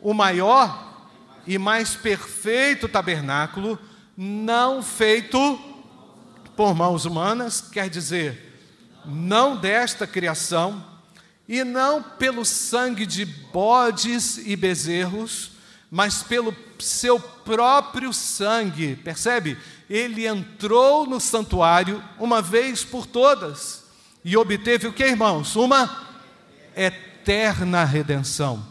o 0.00 0.14
maior 0.14 1.06
e 1.46 1.58
mais 1.58 1.94
perfeito 1.94 2.88
tabernáculo, 2.88 3.78
não 4.16 4.82
feito 4.82 5.60
por 6.56 6.74
mãos 6.74 7.04
humanas, 7.04 7.60
quer 7.60 7.90
dizer, 7.90 8.58
não 9.04 9.56
desta 9.56 10.06
criação, 10.06 10.91
e 11.52 11.64
não 11.64 12.02
pelo 12.02 12.46
sangue 12.46 13.04
de 13.04 13.26
bodes 13.26 14.38
e 14.38 14.56
bezerros, 14.56 15.50
mas 15.90 16.22
pelo 16.22 16.56
seu 16.78 17.20
próprio 17.20 18.10
sangue, 18.10 18.96
percebe? 18.96 19.58
Ele 19.86 20.26
entrou 20.26 21.06
no 21.06 21.20
santuário 21.20 22.02
uma 22.18 22.40
vez 22.40 22.84
por 22.84 23.04
todas 23.04 23.84
e 24.24 24.34
obteve 24.34 24.86
o 24.86 24.94
que, 24.94 25.04
irmãos? 25.04 25.54
Uma 25.54 26.08
eterna 26.74 27.84
redenção. 27.84 28.66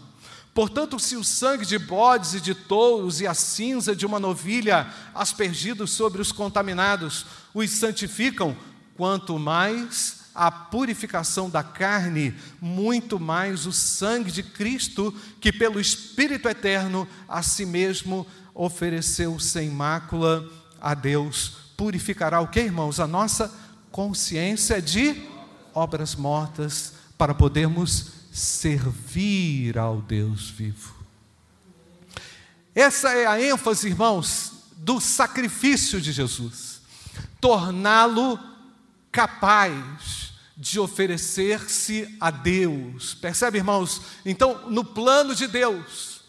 Portanto, 0.52 0.98
se 0.98 1.16
o 1.16 1.24
sangue 1.24 1.68
de 1.68 1.78
bodes 1.78 2.34
e 2.34 2.42
de 2.42 2.56
touros 2.56 3.22
e 3.22 3.28
a 3.28 3.36
cinza 3.36 3.96
de 3.96 4.08
uma 4.08 4.20
novilha 4.20 4.92
aspergidos 5.14 5.92
sobre 5.92 6.20
os 6.20 6.32
contaminados 6.32 7.28
os 7.54 7.70
santificam, 7.70 8.58
quanto 8.98 9.38
mais 9.38 10.21
a 10.34 10.50
purificação 10.50 11.50
da 11.50 11.64
carne, 11.64 12.34
muito 12.60 13.20
mais 13.20 13.66
o 13.66 13.72
sangue 13.72 14.32
de 14.32 14.44
Cristo, 14.44 15.14
que 15.40 15.52
pelo 15.52 15.80
Espírito 15.80 16.48
eterno 16.48 17.08
a 17.28 17.42
si 17.44 17.66
mesmo 17.66 18.26
ofereceu 18.54 19.40
sem 19.40 19.70
mácula 19.70 20.48
a 20.80 20.94
Deus, 20.94 21.54
purificará 21.76 22.40
o 22.40 22.48
que, 22.48 22.60
irmãos? 22.60 23.00
A 23.00 23.08
nossa 23.08 23.54
consciência 23.92 24.82
de 24.82 25.16
obras 25.74 26.16
mortas 26.16 26.94
para 27.18 27.34
podermos 27.34 28.12
servir 28.32 29.78
ao 29.78 30.02
Deus 30.02 30.50
vivo. 30.50 30.96
Essa 32.74 33.10
é 33.10 33.26
a 33.26 33.42
ênfase, 33.42 33.90
irmãos, 33.90 34.54
do 34.78 35.02
sacrifício 35.02 36.00
de 36.00 36.12
Jesus. 36.12 36.82
Torná-lo 37.40 38.40
capaz 39.12 40.34
de 40.56 40.80
oferecer-se 40.80 42.16
a 42.20 42.30
Deus. 42.30 43.14
Percebe, 43.16 43.58
irmãos? 43.58 44.02
Então, 44.26 44.70
no 44.70 44.84
plano 44.84 45.34
de 45.34 45.48
Deus, 45.48 46.22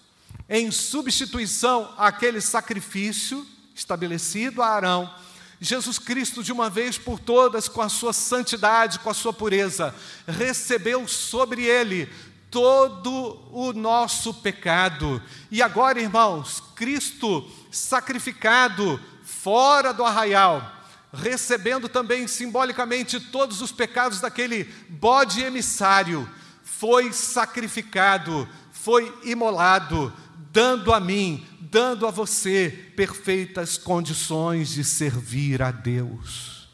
em 0.48 0.70
substituição 0.70 1.92
àquele 1.96 2.40
sacrifício 2.40 3.46
estabelecido 3.74 4.62
a 4.62 4.68
Arão, 4.68 5.14
Jesus 5.60 5.98
Cristo, 5.98 6.42
de 6.42 6.50
uma 6.50 6.68
vez 6.68 6.98
por 6.98 7.20
todas, 7.20 7.68
com 7.68 7.80
a 7.80 7.88
sua 7.88 8.12
santidade, 8.12 8.98
com 8.98 9.08
a 9.08 9.14
sua 9.14 9.32
pureza, 9.32 9.94
recebeu 10.26 11.06
sobre 11.06 11.62
ele 11.64 12.10
todo 12.50 13.38
o 13.52 13.72
nosso 13.72 14.34
pecado. 14.34 15.22
E 15.50 15.62
agora, 15.62 16.00
irmãos, 16.00 16.62
Cristo 16.74 17.48
sacrificado 17.70 19.00
fora 19.24 19.94
do 19.94 20.04
arraial, 20.04 20.81
recebendo 21.12 21.88
também 21.88 22.26
simbolicamente 22.26 23.20
todos 23.20 23.60
os 23.60 23.70
pecados 23.70 24.20
daquele 24.20 24.64
bode 24.88 25.42
emissário, 25.42 26.28
foi 26.62 27.12
sacrificado, 27.12 28.48
foi 28.72 29.14
imolado, 29.22 30.12
dando 30.50 30.92
a 30.92 30.98
mim, 30.98 31.46
dando 31.60 32.06
a 32.06 32.10
você 32.10 32.92
perfeitas 32.96 33.76
condições 33.76 34.70
de 34.70 34.84
servir 34.84 35.62
a 35.62 35.70
Deus. 35.70 36.68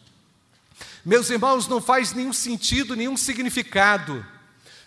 Meus 1.05 1.31
irmãos, 1.31 1.67
não 1.67 1.81
faz 1.81 2.13
nenhum 2.13 2.33
sentido, 2.33 2.95
nenhum 2.95 3.17
significado 3.17 4.25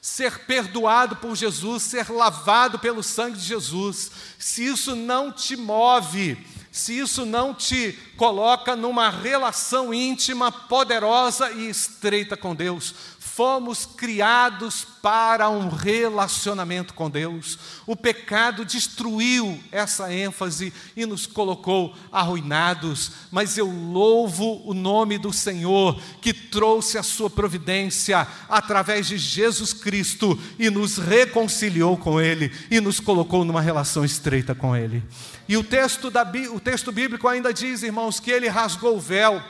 ser 0.01 0.39
perdoado 0.45 1.15
por 1.17 1.35
Jesus, 1.35 1.83
ser 1.83 2.09
lavado 2.09 2.79
pelo 2.79 3.03
sangue 3.03 3.37
de 3.37 3.45
Jesus, 3.45 4.11
se 4.39 4.65
isso 4.65 4.95
não 4.95 5.31
te 5.31 5.55
move 5.55 6.43
se 6.71 6.97
isso 6.97 7.25
não 7.25 7.53
te 7.53 7.99
coloca 8.15 8.75
numa 8.75 9.09
relação 9.09 9.93
íntima, 9.93 10.51
poderosa 10.51 11.51
e 11.51 11.69
estreita 11.69 12.37
com 12.37 12.55
Deus. 12.55 12.95
Fomos 13.41 13.87
criados 13.87 14.85
para 15.01 15.49
um 15.49 15.67
relacionamento 15.67 16.93
com 16.93 17.09
Deus. 17.09 17.57
O 17.87 17.95
pecado 17.95 18.63
destruiu 18.63 19.59
essa 19.71 20.13
ênfase 20.13 20.71
e 20.95 21.07
nos 21.07 21.25
colocou 21.25 21.95
arruinados, 22.11 23.13
mas 23.31 23.57
eu 23.57 23.65
louvo 23.65 24.61
o 24.63 24.75
nome 24.75 25.17
do 25.17 25.33
Senhor 25.33 25.99
que 26.21 26.31
trouxe 26.31 26.99
a 26.99 27.03
sua 27.03 27.31
providência 27.31 28.27
através 28.47 29.07
de 29.07 29.17
Jesus 29.17 29.73
Cristo 29.73 30.39
e 30.59 30.69
nos 30.69 30.99
reconciliou 30.99 31.97
com 31.97 32.21
Ele 32.21 32.53
e 32.69 32.79
nos 32.79 32.99
colocou 32.99 33.43
numa 33.43 33.59
relação 33.59 34.05
estreita 34.05 34.53
com 34.53 34.75
Ele. 34.75 35.03
E 35.49 35.57
o 35.57 35.63
texto, 35.63 36.11
da, 36.11 36.31
o 36.53 36.59
texto 36.59 36.91
bíblico 36.91 37.27
ainda 37.27 37.51
diz, 37.51 37.81
irmãos, 37.81 38.19
que 38.19 38.29
Ele 38.29 38.47
rasgou 38.47 38.97
o 38.97 39.01
véu 39.01 39.41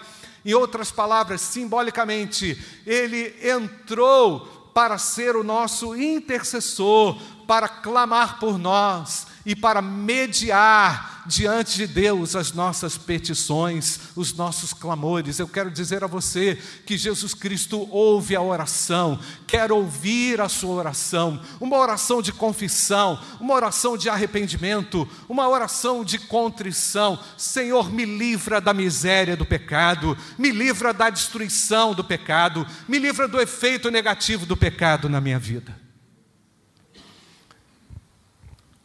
em 0.44 0.54
outras 0.54 0.92
palavras, 0.92 1.42
simbolicamente, 1.42 2.58
ele 2.86 3.36
entrou 3.44 4.40
para 4.74 4.98
ser 4.98 5.36
o 5.36 5.44
nosso 5.44 5.96
intercessor, 5.96 7.20
para 7.46 7.68
clamar 7.68 8.40
por 8.40 8.58
nós, 8.58 9.28
e 9.46 9.56
para 9.56 9.82
mediar 9.82 11.12
diante 11.26 11.78
de 11.78 11.88
Deus 11.88 12.36
as 12.36 12.52
nossas 12.52 12.98
petições, 12.98 14.00
os 14.16 14.34
nossos 14.34 14.74
clamores. 14.74 15.40
Eu 15.40 15.48
quero 15.48 15.70
dizer 15.70 16.04
a 16.04 16.08
você 16.08 16.58
que 16.86 16.98
Jesus 16.98 17.34
Cristo 17.34 17.88
ouve 17.92 18.36
a 18.36 18.42
oração, 18.42 19.20
quer 19.48 19.72
ouvir 19.72 20.42
a 20.42 20.50
sua 20.50 20.76
oração, 20.76 21.42
uma 21.60 21.78
oração 21.78 22.22
de 22.22 22.32
confissão, 22.32 23.20
uma 23.40 23.54
oração 23.54 23.98
de 23.98 24.10
arrependimento, 24.10 25.08
uma 25.28 25.48
oração 25.48 26.04
de 26.04 26.18
contrição. 26.18 27.20
Senhor, 27.38 27.92
me 27.92 28.06
livra 28.06 28.60
da 28.60 28.74
miséria 28.74 29.36
do 29.36 29.46
pecado, 29.46 30.18
me 30.38 30.52
livra 30.52 30.94
da 30.94 31.10
destruição 31.10 31.94
do 31.94 32.04
pecado, 32.04 32.66
me 32.88 33.00
livra 33.00 33.28
do 33.28 33.40
efeito 33.40 33.92
negativo 33.92 34.46
do 34.46 34.58
pecado 34.58 35.10
na 35.10 35.22
minha 35.22 35.40
vida. 35.40 35.81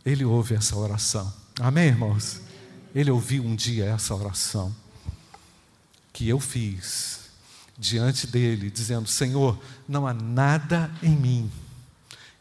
Ele 0.06 0.24
ouve 0.24 0.54
essa 0.54 0.76
oração. 0.76 1.34
Amém, 1.58 1.88
irmãos? 1.88 2.40
Ele 2.94 3.10
ouviu 3.10 3.42
um 3.42 3.56
dia 3.56 3.86
essa 3.86 4.14
oração 4.14 4.74
que 6.12 6.28
eu 6.28 6.38
fiz 6.38 7.22
diante 7.76 8.24
dele, 8.28 8.70
dizendo: 8.70 9.08
Senhor, 9.08 9.58
não 9.88 10.06
há 10.06 10.14
nada 10.14 10.92
em 11.02 11.10
mim 11.10 11.50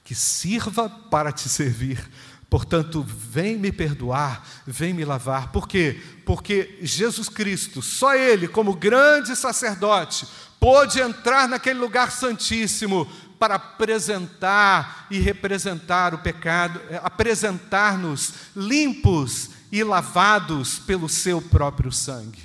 que 0.03 0.13
sirva 0.13 0.87
para 0.87 1.31
te 1.31 1.49
servir. 1.49 2.07
Portanto, 2.47 3.03
vem 3.03 3.57
me 3.57 3.71
perdoar, 3.71 4.47
vem 4.67 4.93
me 4.93 5.03
lavar. 5.03 5.51
Por 5.51 5.67
quê? 5.67 5.99
Porque 6.23 6.77
Jesus 6.83 7.27
Cristo, 7.27 7.81
só 7.81 8.13
Ele, 8.15 8.47
como 8.47 8.75
grande 8.75 9.35
sacerdote, 9.35 10.27
pôde 10.65 10.99
entrar 10.99 11.47
naquele 11.47 11.77
lugar 11.77 12.11
santíssimo 12.11 13.05
para 13.37 13.53
apresentar 13.53 15.05
e 15.11 15.19
representar 15.19 16.15
o 16.15 16.17
pecado, 16.17 16.81
eh, 16.89 16.99
apresentar-nos 17.03 18.33
limpos 18.55 19.51
e 19.71 19.83
lavados 19.83 20.79
pelo 20.79 21.07
seu 21.07 21.39
próprio 21.39 21.91
sangue. 21.91 22.41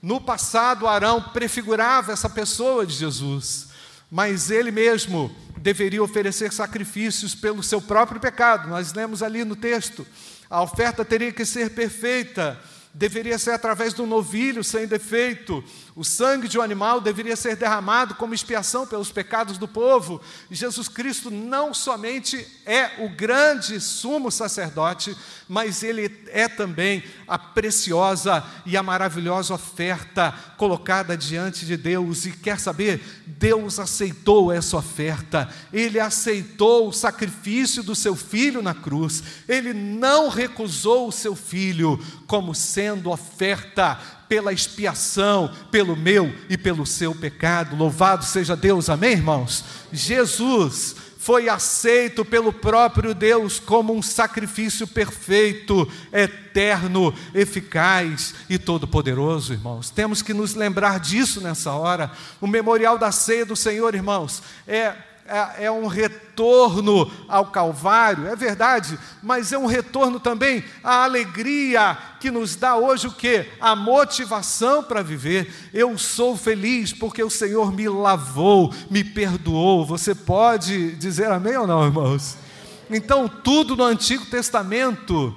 No 0.00 0.20
passado, 0.20 0.86
Arão 0.86 1.20
prefigurava 1.20 2.12
essa 2.12 2.30
pessoa 2.30 2.86
de 2.86 2.94
Jesus, 2.94 3.70
mas 4.08 4.52
ele 4.52 4.70
mesmo 4.70 5.34
deveria 5.58 6.00
oferecer 6.00 6.52
sacrifícios 6.52 7.34
pelo 7.34 7.60
seu 7.60 7.82
próprio 7.82 8.20
pecado. 8.20 8.68
Nós 8.68 8.92
lemos 8.92 9.20
ali 9.20 9.44
no 9.44 9.56
texto. 9.56 10.06
A 10.48 10.62
oferta 10.62 11.04
teria 11.04 11.32
que 11.32 11.44
ser 11.44 11.70
perfeita, 11.70 12.56
deveria 12.94 13.36
ser 13.36 13.50
através 13.50 13.92
do 13.92 14.06
novilho 14.06 14.62
sem 14.62 14.86
defeito. 14.86 15.64
O 15.96 16.02
sangue 16.02 16.48
de 16.48 16.58
um 16.58 16.62
animal 16.62 17.00
deveria 17.00 17.36
ser 17.36 17.54
derramado 17.54 18.16
como 18.16 18.34
expiação 18.34 18.84
pelos 18.84 19.12
pecados 19.12 19.58
do 19.58 19.68
povo. 19.68 20.20
Jesus 20.50 20.88
Cristo 20.88 21.30
não 21.30 21.72
somente 21.72 22.44
é 22.66 23.04
o 23.04 23.08
grande 23.08 23.80
sumo 23.80 24.28
sacerdote, 24.28 25.16
mas 25.48 25.84
ele 25.84 26.10
é 26.32 26.48
também 26.48 27.04
a 27.28 27.38
preciosa 27.38 28.44
e 28.66 28.76
a 28.76 28.82
maravilhosa 28.82 29.54
oferta 29.54 30.34
colocada 30.56 31.16
diante 31.16 31.64
de 31.64 31.76
Deus. 31.76 32.26
E 32.26 32.32
quer 32.32 32.58
saber? 32.58 33.00
Deus 33.24 33.78
aceitou 33.78 34.50
essa 34.50 34.76
oferta, 34.76 35.48
ele 35.72 36.00
aceitou 36.00 36.88
o 36.88 36.92
sacrifício 36.92 37.84
do 37.84 37.94
seu 37.94 38.16
filho 38.16 38.62
na 38.62 38.74
cruz, 38.74 39.22
ele 39.46 39.72
não 39.72 40.28
recusou 40.28 41.06
o 41.06 41.12
seu 41.12 41.36
filho 41.36 42.00
como 42.26 42.52
sendo 42.52 43.10
oferta 43.12 44.23
pela 44.28 44.52
expiação, 44.52 45.50
pelo 45.70 45.96
meu 45.96 46.32
e 46.48 46.56
pelo 46.56 46.86
seu 46.86 47.14
pecado. 47.14 47.76
Louvado 47.76 48.24
seja 48.24 48.56
Deus, 48.56 48.88
amém, 48.88 49.12
irmãos? 49.12 49.64
Jesus 49.92 50.96
foi 51.24 51.48
aceito 51.48 52.22
pelo 52.22 52.52
próprio 52.52 53.14
Deus 53.14 53.58
como 53.58 53.94
um 53.94 54.02
sacrifício 54.02 54.86
perfeito, 54.86 55.90
eterno, 56.12 57.14
eficaz 57.34 58.34
e 58.50 58.58
todo-poderoso, 58.58 59.54
irmãos. 59.54 59.88
Temos 59.88 60.20
que 60.20 60.34
nos 60.34 60.54
lembrar 60.54 61.00
disso 61.00 61.40
nessa 61.40 61.72
hora. 61.72 62.12
O 62.42 62.46
memorial 62.46 62.98
da 62.98 63.10
ceia 63.10 63.46
do 63.46 63.56
Senhor, 63.56 63.94
irmãos, 63.94 64.42
é 64.68 64.94
é, 65.26 65.64
é, 65.64 65.70
um 65.70 65.86
retorno 65.86 67.10
ao 67.26 67.46
Calvário, 67.46 68.26
é 68.26 68.36
verdade, 68.36 68.98
mas 69.22 69.52
é 69.52 69.58
um 69.58 69.64
retorno 69.64 70.20
também 70.20 70.62
à 70.82 71.04
alegria 71.04 71.96
que 72.20 72.30
nos 72.30 72.54
dá 72.56 72.76
hoje 72.76 73.06
o 73.06 73.12
que? 73.12 73.46
A 73.58 73.74
motivação 73.74 74.82
para 74.82 75.02
viver. 75.02 75.50
Eu 75.72 75.96
sou 75.96 76.36
feliz 76.36 76.92
porque 76.92 77.22
o 77.22 77.30
Senhor 77.30 77.72
me 77.72 77.88
lavou, 77.88 78.72
me 78.90 79.02
perdoou. 79.02 79.86
Você 79.86 80.14
pode 80.14 80.92
dizer 80.96 81.30
amém 81.30 81.56
ou 81.56 81.66
não, 81.66 81.84
irmãos? 81.84 82.36
Então, 82.90 83.26
tudo 83.26 83.76
no 83.76 83.84
Antigo 83.84 84.26
Testamento 84.26 85.34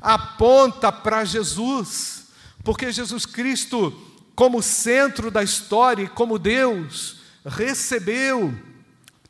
aponta 0.00 0.90
para 0.90 1.24
Jesus, 1.24 2.28
porque 2.64 2.90
Jesus 2.90 3.26
Cristo, 3.26 3.92
como 4.34 4.62
centro 4.62 5.30
da 5.30 5.42
história 5.42 6.04
e 6.04 6.08
como 6.08 6.38
Deus, 6.38 7.16
recebeu 7.44 8.54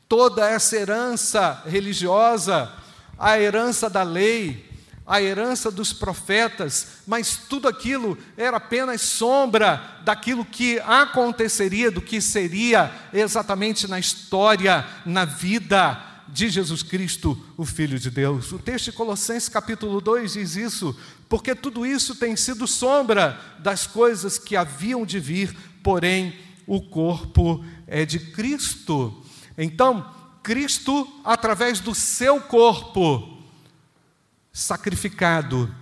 toda 0.07 0.47
essa 0.47 0.75
herança 0.75 1.63
religiosa, 1.65 2.71
a 3.17 3.39
herança 3.39 3.89
da 3.89 4.03
lei, 4.03 4.65
a 5.05 5.21
herança 5.21 5.71
dos 5.71 5.93
profetas, 5.93 6.87
mas 7.07 7.37
tudo 7.49 7.67
aquilo 7.67 8.17
era 8.35 8.57
apenas 8.57 9.01
sombra 9.01 10.01
daquilo 10.03 10.43
que 10.43 10.79
aconteceria, 10.81 11.89
do 11.89 12.01
que 12.01 12.19
seria 12.19 12.91
exatamente 13.13 13.87
na 13.87 13.97
história, 13.97 14.85
na 15.05 15.23
vida 15.23 16.03
de 16.27 16.49
Jesus 16.49 16.83
Cristo, 16.83 17.41
o 17.55 17.65
Filho 17.65 17.97
de 17.97 18.11
Deus. 18.11 18.51
O 18.51 18.59
texto 18.59 18.85
de 18.85 18.91
Colossenses 18.91 19.47
capítulo 19.47 20.01
2 20.01 20.33
diz 20.33 20.57
isso, 20.57 20.93
porque 21.29 21.55
tudo 21.55 21.85
isso 21.85 22.13
tem 22.15 22.35
sido 22.35 22.67
sombra 22.67 23.39
das 23.59 23.87
coisas 23.87 24.37
que 24.37 24.57
haviam 24.57 25.05
de 25.05 25.21
vir, 25.21 25.55
porém 25.81 26.37
o 26.65 26.81
corpo 26.81 27.63
é 27.87 28.05
de 28.05 28.19
Cristo. 28.19 29.23
Então, 29.57 30.13
Cristo, 30.43 31.07
através 31.25 31.79
do 31.79 31.95
seu 31.95 32.39
corpo, 32.39 33.37
sacrificado, 34.53 35.73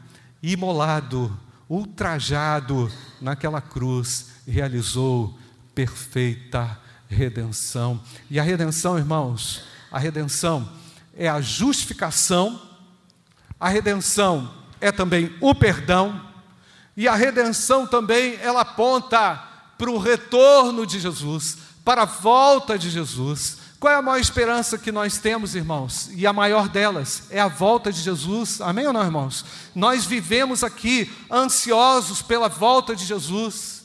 imolado, 0.42 1.38
ultrajado 1.70 2.92
naquela 3.22 3.62
cruz, 3.62 4.28
realizou 4.48 5.38
perfeita 5.74 6.80
redenção. 7.10 8.02
E 8.30 8.40
a 8.40 8.44
redenção, 8.44 8.98
irmãos, 8.98 9.64
a 9.92 10.00
redenção 10.00 10.70
é 11.16 11.28
a 11.28 11.42
justificação, 11.42 12.62
a 13.60 13.70
redenção 13.70 14.54
é 14.82 14.92
também 14.92 15.36
o 15.40 15.54
perdão, 15.56 16.22
e 16.98 17.08
a 17.08 17.16
redenção 17.16 17.86
também 17.86 18.36
ela 18.42 18.62
aponta 18.62 19.36
para 19.78 19.90
o 19.90 19.98
retorno 19.98 20.86
de 20.86 21.00
Jesus, 21.00 21.58
para 21.84 22.04
a 22.04 22.06
volta 22.06 22.80
de 22.80 22.90
Jesus. 22.90 23.65
Qual 23.86 23.94
é 23.94 23.98
a 23.98 24.02
maior 24.02 24.20
esperança 24.20 24.80
que 24.80 24.92
nós 24.92 25.20
temos, 25.20 25.54
irmãos? 25.54 26.10
E 26.16 26.26
a 26.26 26.34
maior 26.34 26.68
delas 26.68 27.28
é 27.30 27.40
a 27.40 27.48
volta 27.48 27.94
de 27.94 28.02
Jesus. 28.02 28.60
Amém 28.60 28.88
ou 28.88 28.92
não, 28.92 29.04
irmãos? 29.04 29.46
Nós 29.76 30.06
vivemos 30.06 30.64
aqui 30.64 31.08
ansiosos 31.32 32.20
pela 32.20 32.48
volta 32.50 32.96
de 32.96 33.06
Jesus. 33.06 33.84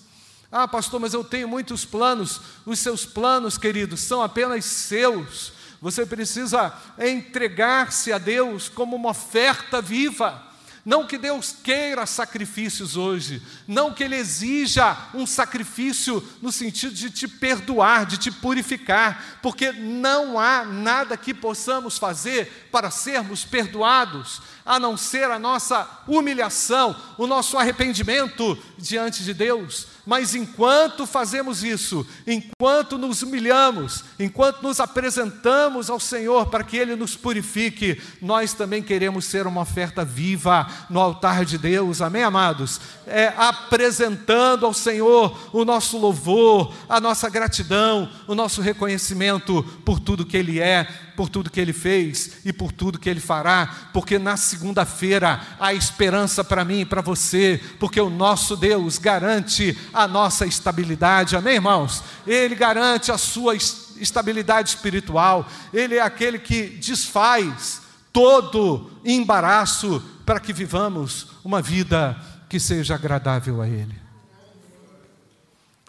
Ah, 0.50 0.66
pastor, 0.66 1.00
mas 1.00 1.12
eu 1.12 1.22
tenho 1.22 1.46
muitos 1.46 1.84
planos. 1.84 2.40
Os 2.64 2.78
seus 2.78 3.04
planos, 3.04 3.58
queridos, 3.58 4.00
são 4.00 4.22
apenas 4.22 4.64
seus. 4.64 5.52
Você 5.82 6.06
precisa 6.06 6.72
entregar-se 6.98 8.10
a 8.10 8.16
Deus 8.16 8.70
como 8.70 8.96
uma 8.96 9.10
oferta 9.10 9.82
viva. 9.82 10.49
Não 10.90 11.06
que 11.06 11.16
Deus 11.16 11.54
queira 11.62 12.04
sacrifícios 12.04 12.96
hoje, 12.96 13.40
não 13.64 13.94
que 13.94 14.02
Ele 14.02 14.16
exija 14.16 14.96
um 15.14 15.24
sacrifício 15.24 16.20
no 16.42 16.50
sentido 16.50 16.92
de 16.92 17.08
te 17.10 17.28
perdoar, 17.28 18.04
de 18.04 18.18
te 18.18 18.28
purificar, 18.28 19.38
porque 19.40 19.70
não 19.70 20.36
há 20.36 20.64
nada 20.64 21.16
que 21.16 21.32
possamos 21.32 21.96
fazer 21.96 22.68
para 22.72 22.90
sermos 22.90 23.44
perdoados. 23.44 24.42
A 24.64 24.78
não 24.78 24.96
ser 24.96 25.30
a 25.30 25.38
nossa 25.38 25.88
humilhação, 26.06 26.94
o 27.16 27.26
nosso 27.26 27.56
arrependimento 27.58 28.58
diante 28.78 29.22
de 29.22 29.34
Deus. 29.34 29.86
Mas 30.06 30.34
enquanto 30.34 31.06
fazemos 31.06 31.62
isso, 31.62 32.06
enquanto 32.26 32.98
nos 32.98 33.22
humilhamos, 33.22 34.04
enquanto 34.18 34.62
nos 34.62 34.80
apresentamos 34.80 35.90
ao 35.90 36.00
Senhor 36.00 36.46
para 36.46 36.64
que 36.64 36.76
Ele 36.76 36.96
nos 36.96 37.16
purifique, 37.16 38.00
nós 38.20 38.52
também 38.52 38.82
queremos 38.82 39.24
ser 39.24 39.46
uma 39.46 39.60
oferta 39.60 40.04
viva 40.04 40.66
no 40.88 40.98
altar 40.98 41.44
de 41.44 41.58
Deus, 41.58 42.00
amém, 42.00 42.22
amados? 42.22 42.80
É, 43.06 43.32
apresentando 43.36 44.66
ao 44.66 44.74
Senhor 44.74 45.50
o 45.52 45.64
nosso 45.64 45.98
louvor, 45.98 46.74
a 46.88 47.00
nossa 47.00 47.28
gratidão, 47.28 48.10
o 48.26 48.34
nosso 48.34 48.60
reconhecimento 48.60 49.62
por 49.84 50.00
tudo 50.00 50.26
que 50.26 50.36
Ele 50.36 50.58
é, 50.58 50.88
por 51.20 51.28
tudo 51.28 51.50
que 51.50 51.60
Ele 51.60 51.74
fez 51.74 52.38
e 52.46 52.50
por 52.50 52.72
tudo 52.72 52.98
que 52.98 53.10
Ele 53.10 53.20
fará, 53.20 53.90
porque 53.92 54.18
na 54.18 54.38
segunda-feira 54.38 55.38
há 55.60 55.74
esperança 55.74 56.42
para 56.42 56.64
mim 56.64 56.80
e 56.80 56.84
para 56.86 57.02
você, 57.02 57.60
porque 57.78 58.00
o 58.00 58.08
nosso 58.08 58.56
Deus 58.56 58.96
garante 58.96 59.76
a 59.92 60.08
nossa 60.08 60.46
estabilidade, 60.46 61.36
amém, 61.36 61.56
irmãos? 61.56 62.02
Ele 62.26 62.54
garante 62.54 63.12
a 63.12 63.18
sua 63.18 63.54
estabilidade 63.54 64.70
espiritual, 64.70 65.46
Ele 65.74 65.96
é 65.96 66.00
aquele 66.00 66.38
que 66.38 66.68
desfaz 66.68 67.82
todo 68.10 68.90
embaraço 69.04 70.02
para 70.24 70.40
que 70.40 70.54
vivamos 70.54 71.32
uma 71.44 71.60
vida 71.60 72.18
que 72.48 72.58
seja 72.58 72.94
agradável 72.94 73.60
a 73.60 73.68
Ele. 73.68 73.94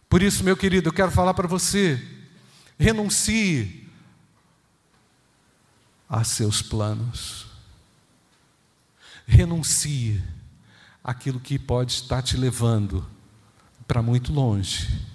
Por 0.09 0.21
isso, 0.21 0.43
meu 0.43 0.57
querido, 0.57 0.89
eu 0.89 0.93
quero 0.93 1.09
falar 1.09 1.33
para 1.33 1.47
você: 1.47 2.05
renuncie 2.77 3.80
a 6.11 6.25
seus 6.25 6.61
planos, 6.61 7.45
renuncie 9.25 10.21
aquilo 11.01 11.39
que 11.39 11.57
pode 11.57 11.93
estar 11.93 12.21
te 12.21 12.35
levando 12.35 13.09
para 13.87 14.01
muito 14.01 14.33
longe 14.33 15.07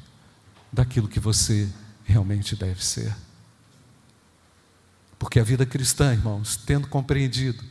daquilo 0.73 1.07
que 1.07 1.21
você 1.21 1.69
realmente 2.03 2.57
deve 2.57 2.83
ser. 2.83 3.15
Porque 5.19 5.39
a 5.39 5.45
vida 5.45 5.67
cristã, 5.67 6.15
irmãos, 6.15 6.57
tendo 6.57 6.89
compreendido 6.89 7.63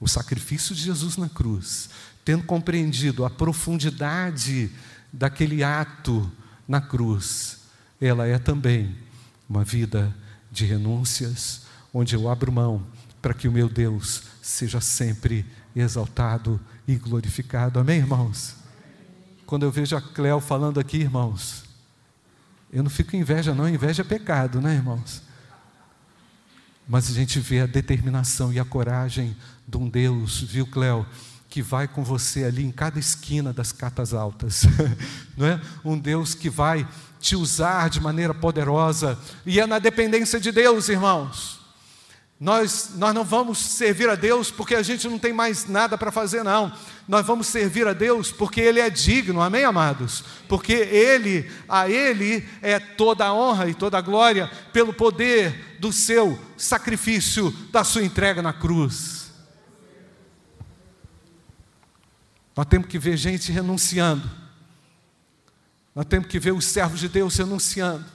o 0.00 0.08
sacrifício 0.08 0.74
de 0.74 0.80
Jesus 0.80 1.18
na 1.18 1.28
cruz, 1.28 1.90
tendo 2.24 2.44
compreendido 2.44 3.26
a 3.26 3.30
profundidade 3.30 4.70
daquele 5.12 5.62
ato 5.62 6.32
na 6.66 6.80
cruz, 6.80 7.58
ela 8.00 8.26
é 8.26 8.38
também 8.38 8.96
uma 9.46 9.64
vida 9.64 10.16
de 10.50 10.64
renúncias, 10.64 11.68
onde 11.92 12.14
eu 12.14 12.28
abro 12.28 12.52
mão 12.52 12.86
para 13.20 13.34
que 13.34 13.48
o 13.48 13.52
meu 13.52 13.68
Deus 13.68 14.22
seja 14.40 14.80
sempre 14.80 15.44
exaltado 15.74 16.60
e 16.86 16.96
glorificado. 16.96 17.78
Amém, 17.78 17.98
irmãos? 17.98 18.56
Quando 19.46 19.64
eu 19.64 19.70
vejo 19.70 19.96
a 19.96 20.00
Cléo 20.00 20.40
falando 20.40 20.78
aqui, 20.78 20.98
irmãos, 20.98 21.64
eu 22.72 22.82
não 22.82 22.90
fico 22.90 23.16
inveja, 23.16 23.54
não, 23.54 23.68
inveja 23.68 24.02
é 24.02 24.04
pecado, 24.04 24.60
né, 24.60 24.74
irmãos? 24.74 25.22
Mas 26.88 27.10
a 27.10 27.12
gente 27.12 27.38
vê 27.38 27.60
a 27.60 27.66
determinação 27.66 28.52
e 28.52 28.58
a 28.58 28.64
coragem 28.64 29.36
de 29.66 29.76
um 29.76 29.88
Deus, 29.88 30.40
viu, 30.40 30.66
Cléo, 30.66 31.06
que 31.48 31.62
vai 31.62 31.88
com 31.88 32.04
você 32.04 32.44
ali 32.44 32.64
em 32.64 32.70
cada 32.70 32.98
esquina 32.98 33.52
das 33.52 33.72
catas 33.72 34.14
altas, 34.14 34.62
não 35.36 35.46
é? 35.46 35.60
Um 35.84 35.98
Deus 35.98 36.34
que 36.34 36.48
vai 36.48 36.88
te 37.18 37.36
usar 37.36 37.90
de 37.90 38.00
maneira 38.00 38.32
poderosa, 38.32 39.18
e 39.44 39.60
é 39.60 39.66
na 39.66 39.78
dependência 39.78 40.40
de 40.40 40.50
Deus, 40.52 40.88
irmãos. 40.88 41.59
Nós, 42.40 42.92
nós 42.94 43.14
não 43.14 43.22
vamos 43.22 43.58
servir 43.58 44.08
a 44.08 44.14
Deus 44.14 44.50
porque 44.50 44.74
a 44.74 44.82
gente 44.82 45.06
não 45.06 45.18
tem 45.18 45.30
mais 45.30 45.66
nada 45.66 45.98
para 45.98 46.10
fazer, 46.10 46.42
não. 46.42 46.72
Nós 47.06 47.26
vamos 47.26 47.46
servir 47.48 47.86
a 47.86 47.92
Deus 47.92 48.32
porque 48.32 48.62
Ele 48.62 48.80
é 48.80 48.88
digno, 48.88 49.42
amém, 49.42 49.62
amados? 49.62 50.24
Porque 50.48 50.72
Ele, 50.72 51.50
a 51.68 51.86
Ele 51.86 52.48
é 52.62 52.78
toda 52.78 53.26
a 53.26 53.34
honra 53.34 53.68
e 53.68 53.74
toda 53.74 53.98
a 53.98 54.00
glória 54.00 54.50
pelo 54.72 54.94
poder 54.94 55.76
do 55.78 55.92
seu 55.92 56.40
sacrifício, 56.56 57.50
da 57.70 57.84
sua 57.84 58.02
entrega 58.02 58.40
na 58.40 58.54
cruz. 58.54 59.30
Nós 62.56 62.64
temos 62.64 62.88
que 62.88 62.98
ver 62.98 63.18
gente 63.18 63.52
renunciando, 63.52 64.28
nós 65.94 66.06
temos 66.06 66.26
que 66.26 66.38
ver 66.38 66.52
os 66.52 66.64
servos 66.64 67.00
de 67.00 67.08
Deus 67.08 67.36
renunciando, 67.36 68.06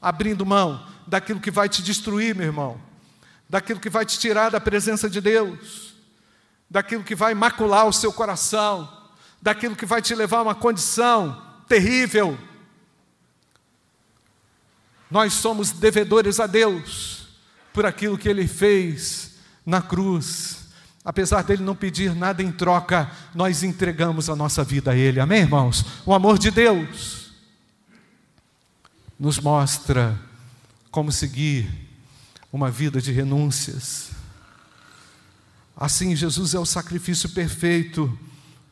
abrindo 0.00 0.46
mão 0.46 0.86
daquilo 1.06 1.40
que 1.40 1.50
vai 1.50 1.68
te 1.68 1.82
destruir, 1.82 2.34
meu 2.34 2.46
irmão 2.46 2.93
daquilo 3.48 3.80
que 3.80 3.90
vai 3.90 4.04
te 4.04 4.18
tirar 4.18 4.50
da 4.50 4.60
presença 4.60 5.08
de 5.08 5.20
Deus, 5.20 5.94
daquilo 6.68 7.04
que 7.04 7.14
vai 7.14 7.34
macular 7.34 7.86
o 7.86 7.92
seu 7.92 8.12
coração, 8.12 8.90
daquilo 9.40 9.76
que 9.76 9.86
vai 9.86 10.00
te 10.00 10.14
levar 10.14 10.38
a 10.38 10.42
uma 10.42 10.54
condição 10.54 11.40
terrível. 11.68 12.38
Nós 15.10 15.34
somos 15.34 15.70
devedores 15.70 16.40
a 16.40 16.46
Deus 16.46 17.28
por 17.72 17.84
aquilo 17.84 18.18
que 18.18 18.28
Ele 18.28 18.48
fez 18.48 19.34
na 19.64 19.82
cruz. 19.82 20.68
Apesar 21.04 21.42
dele 21.42 21.62
não 21.62 21.76
pedir 21.76 22.14
nada 22.14 22.42
em 22.42 22.50
troca, 22.50 23.10
nós 23.34 23.62
entregamos 23.62 24.30
a 24.30 24.34
nossa 24.34 24.64
vida 24.64 24.92
a 24.92 24.96
Ele. 24.96 25.20
Amém, 25.20 25.42
irmãos? 25.42 25.84
O 26.06 26.14
amor 26.14 26.38
de 26.38 26.50
Deus 26.50 27.32
nos 29.18 29.38
mostra 29.38 30.18
como 30.90 31.12
seguir 31.12 31.83
uma 32.54 32.70
vida 32.70 33.02
de 33.02 33.10
renúncias. 33.10 34.12
Assim, 35.76 36.14
Jesus 36.14 36.54
é 36.54 36.58
o 36.60 36.64
sacrifício 36.64 37.28
perfeito, 37.30 38.16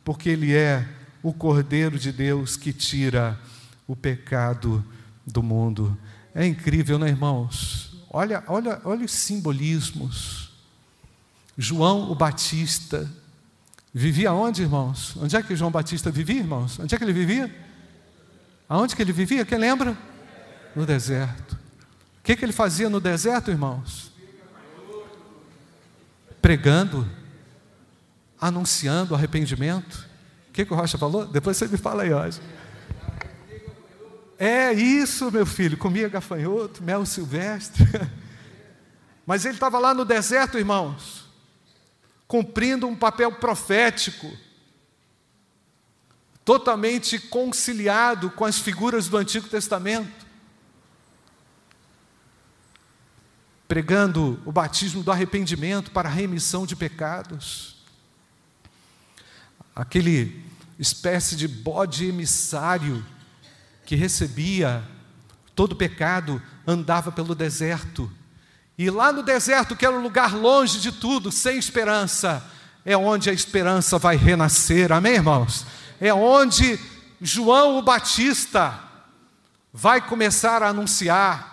porque 0.05 0.29
Ele 0.29 0.55
é 0.55 0.89
o 1.21 1.33
Cordeiro 1.33 1.99
de 1.99 2.13
Deus 2.13 2.57
que 2.57 2.73
tira 2.73 3.37
o 3.85 3.97
pecado 3.97 4.85
do 5.27 5.43
mundo. 5.43 5.99
É 6.33 6.47
incrível, 6.47 6.97
né, 6.97 7.09
irmãos? 7.09 7.93
Olha, 8.09 8.45
olha, 8.47 8.81
olha 8.85 9.05
os 9.05 9.11
simbolismos. 9.11 10.53
João 11.59 12.09
o 12.09 12.15
Batista 12.15 13.11
vivia 13.93 14.33
onde, 14.33 14.63
irmãos? 14.63 15.17
Onde 15.17 15.35
é 15.35 15.43
que 15.43 15.57
João 15.57 15.73
Batista 15.73 16.09
vivia, 16.09 16.39
irmãos? 16.39 16.79
Onde 16.79 16.95
é 16.95 16.99
que 16.99 17.03
ele 17.03 17.13
vivia? 17.13 17.53
Aonde 18.69 18.95
que 18.95 19.03
ele 19.03 19.13
vivia? 19.13 19.45
Quem 19.45 19.59
lembra? 19.59 19.99
No 20.77 20.87
deserto. 20.87 21.62
O 22.23 22.25
que, 22.25 22.37
que 22.37 22.45
ele 22.45 22.53
fazia 22.53 22.89
no 22.89 23.01
deserto, 23.01 23.51
irmãos? 23.51 24.13
Pregando, 26.41 27.05
anunciando 28.41 29.13
arrependimento. 29.13 30.09
O 30.49 30.53
que, 30.53 30.65
que 30.65 30.73
o 30.73 30.77
Rocha 30.77 30.97
falou? 30.97 31.27
Depois 31.27 31.57
você 31.57 31.67
me 31.67 31.77
fala 31.77 32.05
aí, 32.05 32.15
hoje. 32.15 32.41
É 34.39 34.73
isso, 34.73 35.33
meu 35.33 35.45
filho, 35.45 35.77
comia 35.77 36.09
gafanhoto, 36.09 36.81
mel 36.81 37.05
silvestre. 37.05 37.85
Mas 39.27 39.45
ele 39.45 39.55
estava 39.55 39.81
lá 39.81 39.93
no 39.93 40.05
deserto, 40.05 40.57
irmãos, 40.57 41.29
cumprindo 42.29 42.87
um 42.87 42.95
papel 42.95 43.33
profético, 43.33 44.31
totalmente 46.45 47.19
conciliado 47.19 48.31
com 48.31 48.45
as 48.45 48.61
figuras 48.61 49.09
do 49.09 49.17
Antigo 49.17 49.49
Testamento. 49.49 50.23
Pregando 53.73 54.39
o 54.45 54.53
batismo 54.53 55.03
do 55.03 55.11
arrependimento 55.11 55.93
para 55.93 56.07
a 56.07 56.13
remissão 56.13 56.67
de 56.67 56.77
pecados. 56.77 57.77
Aquele 59.75 60.45
espécie 60.79 61.35
de 61.35 61.49
bode 61.49 62.05
emissário 62.05 63.03
que 63.87 63.97
recebia 63.97 64.85
todo 65.55 65.75
pecado 65.75 66.43
andava 66.67 67.11
pelo 67.11 67.35
deserto. 67.35 68.13
E 68.77 68.91
lá 68.91 69.11
no 69.11 69.23
deserto, 69.23 69.75
que 69.75 69.87
era 69.87 69.97
um 69.97 70.03
lugar 70.03 70.35
longe 70.35 70.79
de 70.79 70.93
tudo, 70.93 71.33
sem 71.33 71.57
esperança, 71.57 72.47
é 72.85 72.95
onde 72.95 73.31
a 73.31 73.33
esperança 73.33 73.99
vai 73.99 74.17
renascer. 74.17 74.93
Amém, 74.93 75.15
irmãos? 75.15 75.65
É 75.99 76.13
onde 76.13 76.79
João 77.23 77.79
o 77.79 77.83
Batista 77.83 78.79
vai 79.73 80.07
começar 80.07 80.63
a 80.63 80.69
anunciar 80.69 81.52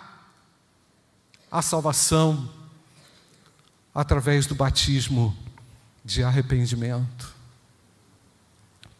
a 1.50 1.60
salvação 1.60 2.48
através 3.94 4.46
do 4.46 4.54
batismo 4.54 5.36
de 6.04 6.22
arrependimento, 6.22 7.34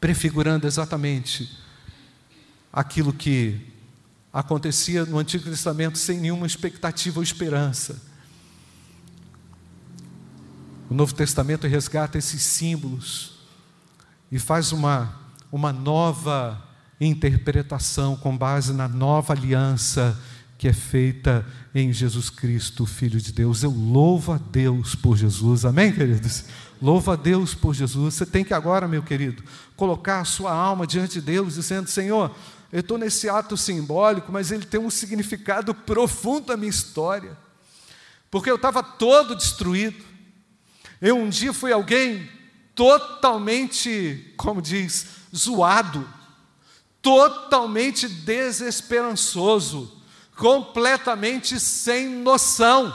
prefigurando 0.00 0.66
exatamente 0.66 1.58
aquilo 2.72 3.12
que 3.12 3.72
acontecia 4.32 5.04
no 5.04 5.18
Antigo 5.18 5.44
Testamento 5.44 5.98
sem 5.98 6.18
nenhuma 6.18 6.46
expectativa 6.46 7.18
ou 7.18 7.22
esperança. 7.22 8.00
O 10.88 10.94
Novo 10.94 11.14
Testamento 11.14 11.66
resgata 11.66 12.18
esses 12.18 12.42
símbolos 12.42 13.38
e 14.30 14.38
faz 14.38 14.72
uma, 14.72 15.14
uma 15.50 15.72
nova 15.72 16.66
interpretação 17.00 18.16
com 18.16 18.36
base 18.36 18.72
na 18.72 18.88
nova 18.88 19.32
aliança 19.32 20.20
que 20.60 20.68
é 20.68 20.74
feita 20.74 21.46
em 21.74 21.90
Jesus 21.90 22.28
Cristo, 22.28 22.84
Filho 22.84 23.18
de 23.18 23.32
Deus. 23.32 23.62
Eu 23.62 23.70
louvo 23.70 24.32
a 24.32 24.36
Deus 24.36 24.94
por 24.94 25.16
Jesus, 25.16 25.64
amém, 25.64 25.90
queridos? 25.90 26.44
Louva 26.82 27.14
a 27.14 27.16
Deus 27.16 27.54
por 27.54 27.74
Jesus. 27.74 28.12
Você 28.12 28.26
tem 28.26 28.44
que 28.44 28.52
agora, 28.52 28.86
meu 28.86 29.02
querido, 29.02 29.42
colocar 29.74 30.20
a 30.20 30.24
sua 30.26 30.52
alma 30.52 30.86
diante 30.86 31.14
de 31.14 31.22
Deus, 31.22 31.54
dizendo: 31.54 31.88
Senhor, 31.88 32.36
eu 32.70 32.80
estou 32.80 32.98
nesse 32.98 33.26
ato 33.26 33.56
simbólico, 33.56 34.30
mas 34.30 34.50
ele 34.50 34.66
tem 34.66 34.78
um 34.78 34.90
significado 34.90 35.74
profundo 35.74 36.48
na 36.48 36.58
minha 36.58 36.68
história, 36.68 37.34
porque 38.30 38.50
eu 38.50 38.56
estava 38.56 38.82
todo 38.82 39.34
destruído. 39.34 40.04
Eu 41.00 41.16
um 41.16 41.30
dia 41.30 41.54
fui 41.54 41.72
alguém 41.72 42.28
totalmente, 42.74 44.34
como 44.36 44.60
diz, 44.60 45.06
zoado, 45.34 46.06
totalmente 47.00 48.06
desesperançoso, 48.06 49.99
completamente 50.40 51.60
sem 51.60 52.08
noção. 52.08 52.92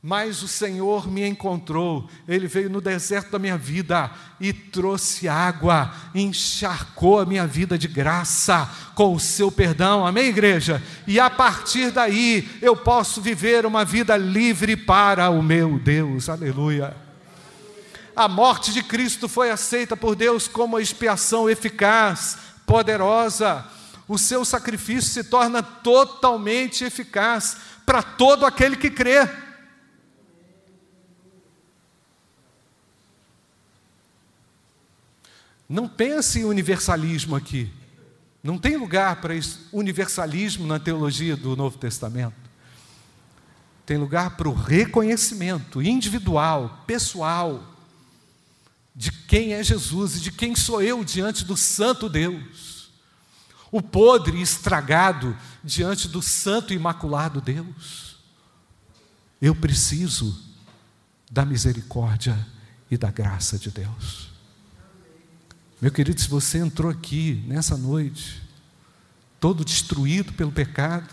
Mas 0.00 0.42
o 0.44 0.48
Senhor 0.48 1.10
me 1.10 1.26
encontrou, 1.26 2.08
Ele 2.28 2.46
veio 2.46 2.70
no 2.70 2.80
deserto 2.80 3.32
da 3.32 3.38
minha 3.38 3.58
vida 3.58 4.08
e 4.38 4.52
trouxe 4.52 5.26
água, 5.26 5.92
encharcou 6.14 7.18
a 7.18 7.26
minha 7.26 7.46
vida 7.48 7.76
de 7.76 7.88
graça 7.88 8.70
com 8.94 9.12
o 9.12 9.18
seu 9.18 9.50
perdão, 9.50 10.06
amém, 10.06 10.26
igreja? 10.26 10.80
E 11.04 11.18
a 11.18 11.28
partir 11.28 11.90
daí 11.90 12.48
eu 12.62 12.76
posso 12.76 13.20
viver 13.20 13.66
uma 13.66 13.84
vida 13.84 14.16
livre 14.16 14.76
para 14.76 15.30
o 15.30 15.42
meu 15.42 15.80
Deus, 15.80 16.28
aleluia. 16.28 16.94
A 18.14 18.28
morte 18.28 18.72
de 18.72 18.82
Cristo 18.82 19.28
foi 19.28 19.50
aceita 19.50 19.96
por 19.96 20.14
Deus 20.14 20.46
como 20.46 20.78
expiação 20.78 21.50
eficaz, 21.50 22.38
poderosa. 22.64 23.64
O 24.08 24.16
seu 24.16 24.42
sacrifício 24.42 25.10
se 25.10 25.22
torna 25.22 25.62
totalmente 25.62 26.82
eficaz 26.82 27.58
para 27.84 28.02
todo 28.02 28.46
aquele 28.46 28.74
que 28.74 28.90
crê. 28.90 29.28
Não 35.68 35.86
pense 35.86 36.40
em 36.40 36.44
universalismo 36.44 37.36
aqui. 37.36 37.70
Não 38.42 38.56
tem 38.56 38.78
lugar 38.78 39.20
para 39.20 39.34
universalismo 39.70 40.66
na 40.66 40.78
teologia 40.78 41.36
do 41.36 41.54
Novo 41.54 41.76
Testamento. 41.76 42.48
Tem 43.84 43.98
lugar 43.98 44.36
para 44.36 44.48
o 44.48 44.54
reconhecimento 44.54 45.82
individual, 45.82 46.84
pessoal, 46.86 47.74
de 48.94 49.12
quem 49.12 49.52
é 49.52 49.62
Jesus 49.62 50.16
e 50.16 50.20
de 50.20 50.32
quem 50.32 50.56
sou 50.56 50.82
eu 50.82 51.04
diante 51.04 51.44
do 51.44 51.56
Santo 51.56 52.08
Deus. 52.08 52.77
O 53.70 53.82
podre 53.82 54.40
estragado 54.40 55.36
diante 55.62 56.08
do 56.08 56.22
Santo 56.22 56.72
e 56.72 56.76
Imaculado 56.76 57.40
Deus. 57.40 58.16
Eu 59.40 59.54
preciso 59.54 60.36
da 61.30 61.44
misericórdia 61.44 62.46
e 62.90 62.96
da 62.96 63.10
graça 63.10 63.58
de 63.58 63.70
Deus. 63.70 64.30
Meu 65.80 65.92
querido, 65.92 66.20
se 66.20 66.28
você 66.28 66.58
entrou 66.58 66.90
aqui 66.90 67.44
nessa 67.46 67.76
noite, 67.76 68.42
todo 69.38 69.64
destruído 69.64 70.32
pelo 70.32 70.50
pecado, 70.50 71.08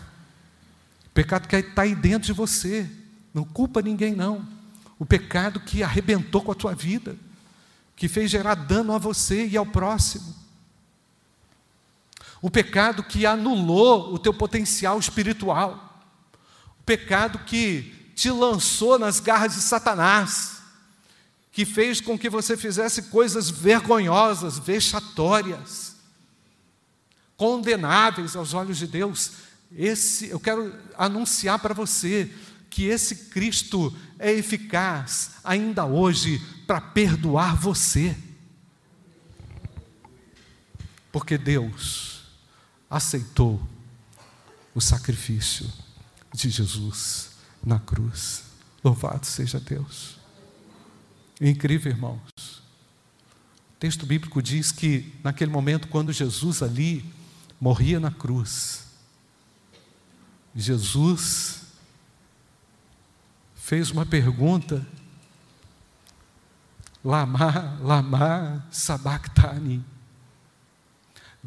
o 1.06 1.10
pecado 1.10 1.46
que 1.46 1.54
está 1.54 1.82
aí 1.82 1.94
dentro 1.94 2.26
de 2.26 2.32
você, 2.32 2.90
não 3.32 3.44
culpa 3.44 3.80
ninguém, 3.80 4.14
não. 4.14 4.46
O 4.98 5.06
pecado 5.06 5.60
que 5.60 5.82
arrebentou 5.82 6.42
com 6.42 6.50
a 6.50 6.54
tua 6.54 6.74
vida, 6.74 7.16
que 7.94 8.08
fez 8.08 8.30
gerar 8.30 8.54
dano 8.54 8.92
a 8.92 8.98
você 8.98 9.46
e 9.46 9.56
ao 9.56 9.66
próximo. 9.66 10.34
O 12.40 12.50
pecado 12.50 13.02
que 13.02 13.24
anulou 13.24 14.12
o 14.12 14.18
teu 14.18 14.32
potencial 14.32 14.98
espiritual. 14.98 16.02
O 16.80 16.82
pecado 16.84 17.40
que 17.40 18.12
te 18.14 18.30
lançou 18.30 18.98
nas 18.98 19.20
garras 19.20 19.54
de 19.54 19.60
Satanás 19.60 20.56
que 21.56 21.64
fez 21.64 22.02
com 22.02 22.18
que 22.18 22.28
você 22.28 22.54
fizesse 22.54 23.04
coisas 23.04 23.48
vergonhosas, 23.48 24.58
vexatórias, 24.58 25.96
condenáveis 27.34 28.36
aos 28.36 28.52
olhos 28.52 28.76
de 28.76 28.86
Deus. 28.86 29.32
Esse, 29.74 30.28
eu 30.28 30.38
quero 30.38 30.74
anunciar 30.98 31.58
para 31.58 31.72
você 31.72 32.30
que 32.68 32.84
esse 32.84 33.30
Cristo 33.30 33.90
é 34.18 34.30
eficaz 34.32 35.30
ainda 35.42 35.86
hoje 35.86 36.42
para 36.66 36.78
perdoar 36.78 37.56
você. 37.56 38.14
Porque 41.10 41.38
Deus 41.38 42.15
aceitou 42.90 43.60
o 44.74 44.80
sacrifício 44.80 45.70
de 46.32 46.50
Jesus 46.50 47.30
na 47.64 47.78
cruz. 47.78 48.44
Louvado 48.84 49.26
seja 49.26 49.58
Deus. 49.58 50.18
Incrível, 51.40 51.92
irmãos. 51.92 52.30
O 52.38 53.78
texto 53.78 54.06
bíblico 54.06 54.40
diz 54.40 54.72
que, 54.72 55.12
naquele 55.22 55.50
momento, 55.50 55.88
quando 55.88 56.12
Jesus 56.12 56.62
ali 56.62 57.04
morria 57.60 57.98
na 57.98 58.10
cruz, 58.10 58.84
Jesus 60.54 61.62
fez 63.54 63.90
uma 63.90 64.06
pergunta, 64.06 64.86
Lama, 67.04 67.78
Lama, 67.82 68.66
Sabachthani. 68.70 69.84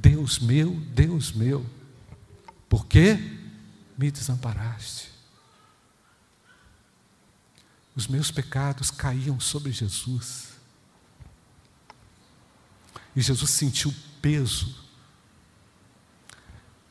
Deus 0.01 0.39
meu, 0.39 0.71
Deus 0.93 1.31
meu, 1.31 1.65
por 2.67 2.85
que 2.85 3.17
me 3.97 4.09
desamparaste? 4.11 5.19
os 7.99 8.07
meus 8.07 8.31
pecados 8.31 8.89
caíam 8.89 9.41
sobre 9.41 9.73
Jesus. 9.73 10.51
E 13.13 13.21
Jesus 13.21 13.51
sentiu 13.51 13.89
o 13.89 13.95
peso, 14.21 14.73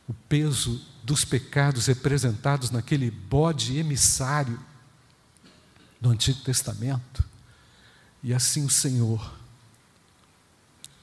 o 0.07 0.13
peso 0.13 0.85
dos 1.03 1.25
pecados 1.25 1.87
representados 1.87 2.71
naquele 2.71 3.11
bode 3.11 3.79
emissário 3.79 4.63
do 5.99 6.11
Antigo 6.11 6.41
Testamento. 6.41 7.25
E 8.23 8.35
assim 8.35 8.67
o 8.67 8.71
Senhor, 8.71 9.35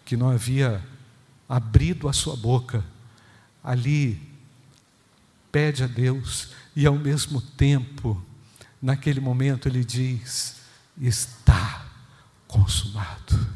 que 0.05 0.15
não 0.15 0.29
havia 0.29 0.87
abrido 1.47 2.07
a 2.07 2.13
sua 2.13 2.35
boca, 2.35 2.83
ali 3.63 4.21
pede 5.51 5.83
a 5.83 5.87
Deus 5.87 6.49
e 6.75 6.85
ao 6.85 6.95
mesmo 6.95 7.41
tempo 7.41 8.21
naquele 8.81 9.19
momento 9.19 9.67
ele 9.67 9.83
diz: 9.83 10.57
está 10.99 11.85
consumado. 12.47 13.55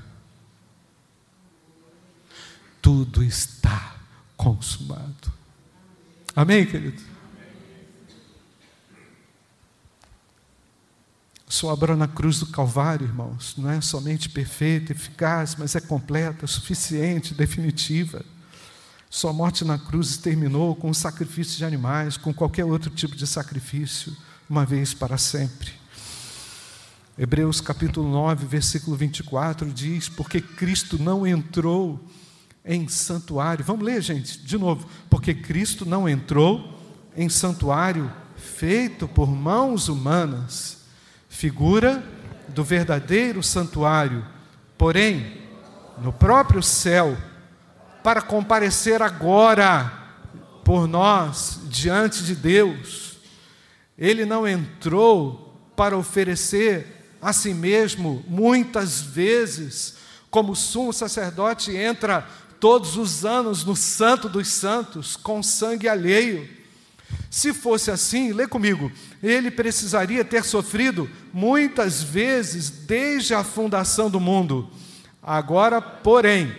Tudo 2.81 3.23
está 3.23 3.95
consumado. 4.37 5.31
Amém, 6.35 6.65
querido? 6.65 7.18
Sua 11.51 11.73
obra 11.73 11.95
na 11.95 12.07
cruz 12.07 12.39
do 12.39 12.45
Calvário, 12.45 13.07
irmãos, 13.07 13.55
não 13.57 13.71
é 13.71 13.81
somente 13.81 14.29
perfeita, 14.29 14.91
eficaz, 14.91 15.55
mas 15.57 15.75
é 15.75 15.81
completa, 15.81 16.45
suficiente, 16.45 17.33
definitiva. 17.33 18.23
Sua 19.09 19.33
morte 19.33 19.65
na 19.65 19.79
cruz 19.79 20.15
terminou 20.15 20.75
com 20.75 20.91
o 20.91 20.93
sacrifício 20.93 21.57
de 21.57 21.65
animais, 21.65 22.17
com 22.17 22.31
qualquer 22.31 22.65
outro 22.65 22.91
tipo 22.91 23.15
de 23.15 23.25
sacrifício 23.25 24.15
uma 24.47 24.63
vez 24.63 24.93
para 24.93 25.17
sempre. 25.17 25.71
Hebreus 27.17 27.59
capítulo 27.59 28.07
9, 28.07 28.45
versículo 28.45 28.95
24 28.95 29.71
diz: 29.71 30.07
Porque 30.07 30.39
Cristo 30.39 31.01
não 31.01 31.25
entrou 31.25 31.99
em 32.63 32.87
santuário. 32.87 33.65
Vamos 33.65 33.83
ler, 33.83 34.03
gente, 34.03 34.37
de 34.37 34.55
novo. 34.55 34.87
Porque 35.09 35.33
Cristo 35.33 35.83
não 35.83 36.07
entrou 36.07 36.79
em 37.17 37.27
santuário 37.27 38.13
feito 38.35 39.07
por 39.07 39.27
mãos 39.27 39.89
humanas, 39.89 40.78
figura 41.29 42.03
do 42.49 42.63
verdadeiro 42.63 43.41
santuário, 43.41 44.25
porém, 44.77 45.37
no 45.99 46.11
próprio 46.11 46.61
céu, 46.61 47.17
para 48.03 48.21
comparecer 48.21 49.01
agora 49.01 49.93
por 50.65 50.87
nós 50.87 51.61
diante 51.69 52.23
de 52.23 52.35
Deus 52.35 53.09
ele 53.99 54.25
não 54.25 54.47
entrou 54.47 55.53
para 55.75 55.97
oferecer 55.97 57.17
a 57.21 57.33
si 57.33 57.53
mesmo, 57.53 58.23
muitas 58.29 59.01
vezes, 59.01 59.95
como 60.31 60.53
o 60.53 60.55
sumo 60.55 60.93
sacerdote 60.93 61.75
entra 61.75 62.25
todos 62.61 62.95
os 62.95 63.25
anos 63.25 63.65
no 63.65 63.75
Santo 63.75 64.29
dos 64.29 64.47
Santos 64.47 65.17
com 65.17 65.43
sangue 65.43 65.89
alheio. 65.89 66.47
Se 67.29 67.53
fosse 67.53 67.91
assim, 67.91 68.31
lê 68.31 68.47
comigo, 68.47 68.91
ele 69.21 69.51
precisaria 69.51 70.25
ter 70.25 70.43
sofrido 70.43 71.09
muitas 71.31 72.01
vezes 72.01 72.69
desde 72.69 73.33
a 73.33 73.43
fundação 73.43 74.09
do 74.09 74.19
mundo. 74.19 74.69
Agora, 75.21 75.81
porém, 75.81 76.55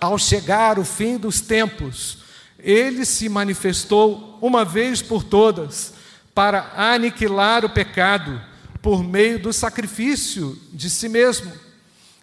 ao 0.00 0.18
chegar 0.18 0.78
o 0.78 0.84
fim 0.84 1.16
dos 1.16 1.40
tempos, 1.40 2.18
ele 2.58 3.04
se 3.04 3.28
manifestou 3.28 4.38
uma 4.40 4.64
vez 4.64 5.02
por 5.02 5.24
todas 5.24 5.94
para 6.34 6.72
aniquilar 6.76 7.64
o 7.64 7.70
pecado 7.70 8.40
por 8.80 9.02
meio 9.02 9.40
do 9.40 9.52
sacrifício 9.52 10.56
de 10.72 10.88
si 10.88 11.08
mesmo. 11.08 11.52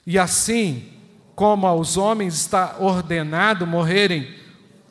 E 0.08 0.18
assim, 0.18 0.94
como 1.36 1.68
aos 1.68 1.98
homens 1.98 2.36
está 2.36 2.78
ordenado 2.80 3.68
morrerem 3.68 4.34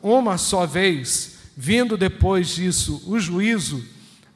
uma 0.01 0.37
só 0.37 0.65
vez, 0.65 1.34
vindo 1.55 1.97
depois 1.97 2.49
disso 2.49 3.01
o 3.07 3.19
juízo, 3.19 3.83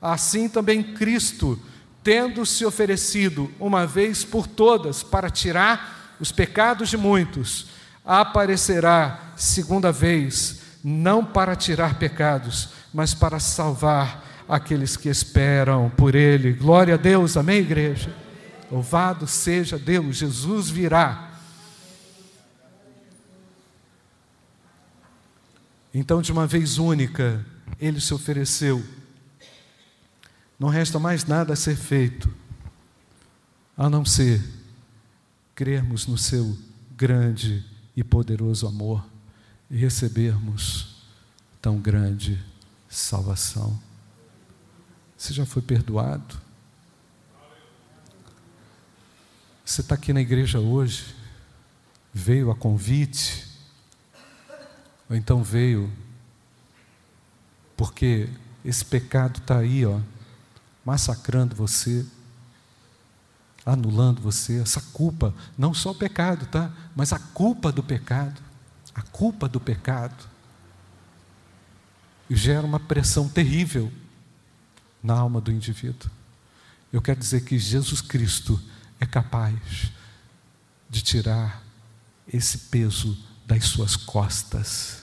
assim 0.01 0.47
também 0.47 0.81
Cristo, 0.81 1.59
tendo 2.03 2.45
se 2.45 2.65
oferecido 2.65 3.51
uma 3.59 3.85
vez 3.85 4.23
por 4.23 4.47
todas 4.47 5.03
para 5.03 5.29
tirar 5.29 6.15
os 6.19 6.31
pecados 6.31 6.89
de 6.89 6.97
muitos, 6.97 7.67
aparecerá 8.05 9.33
segunda 9.35 9.91
vez, 9.91 10.61
não 10.83 11.23
para 11.23 11.55
tirar 11.55 11.99
pecados, 11.99 12.69
mas 12.93 13.13
para 13.13 13.39
salvar 13.39 14.25
aqueles 14.47 14.97
que 14.97 15.09
esperam 15.09 15.91
por 15.95 16.15
Ele. 16.15 16.53
Glória 16.53 16.95
a 16.95 16.97
Deus, 16.97 17.37
amém, 17.37 17.59
igreja? 17.59 18.15
Louvado 18.71 19.27
seja 19.27 19.77
Deus, 19.77 20.17
Jesus 20.17 20.69
virá. 20.69 21.28
Então, 25.93 26.21
de 26.21 26.31
uma 26.31 26.45
vez 26.45 26.77
única, 26.77 27.45
Ele 27.79 27.99
se 27.99 28.13
ofereceu. 28.13 28.83
Não 30.59 30.69
resta 30.69 30.99
mais 30.99 31.25
nada 31.25 31.53
a 31.53 31.55
ser 31.55 31.75
feito, 31.75 32.33
a 33.75 33.89
não 33.89 34.05
ser 34.05 34.43
crermos 35.55 36.05
no 36.05 36.17
Seu 36.17 36.57
grande 36.95 37.65
e 37.95 38.03
poderoso 38.03 38.67
amor 38.67 39.05
e 39.69 39.77
recebermos 39.77 41.03
tão 41.61 41.79
grande 41.79 42.39
salvação. 42.89 43.79
Você 45.17 45.33
já 45.33 45.45
foi 45.45 45.61
perdoado? 45.61 46.39
Você 49.65 49.81
está 49.81 49.95
aqui 49.95 50.13
na 50.13 50.21
igreja 50.21 50.59
hoje, 50.59 51.13
veio 52.13 52.49
a 52.49 52.55
convite, 52.55 53.48
ou 55.09 55.15
então 55.15 55.43
veio 55.43 55.91
porque 57.75 58.29
esse 58.63 58.83
pecado 58.83 59.39
está 59.39 59.59
aí, 59.59 59.85
ó, 59.85 59.99
massacrando 60.83 61.55
você, 61.55 62.05
anulando 63.65 64.21
você, 64.21 64.59
essa 64.59 64.81
culpa, 64.91 65.33
não 65.57 65.73
só 65.73 65.91
o 65.91 65.95
pecado, 65.95 66.45
tá? 66.47 66.71
Mas 66.95 67.13
a 67.13 67.19
culpa 67.19 67.71
do 67.71 67.81
pecado, 67.81 68.41
a 68.93 69.01
culpa 69.01 69.47
do 69.47 69.59
pecado, 69.59 70.27
gera 72.29 72.65
uma 72.65 72.79
pressão 72.79 73.29
terrível 73.29 73.91
na 75.01 75.17
alma 75.17 75.39
do 75.39 75.51
indivíduo. 75.51 76.11
Eu 76.91 77.01
quero 77.01 77.19
dizer 77.19 77.45
que 77.45 77.57
Jesus 77.57 78.01
Cristo 78.01 78.61
é 78.99 79.05
capaz 79.05 79.91
de 80.89 81.01
tirar 81.01 81.63
esse 82.27 82.57
peso 82.57 83.17
das 83.49 83.65
suas 83.65 83.95
costas, 83.95 85.01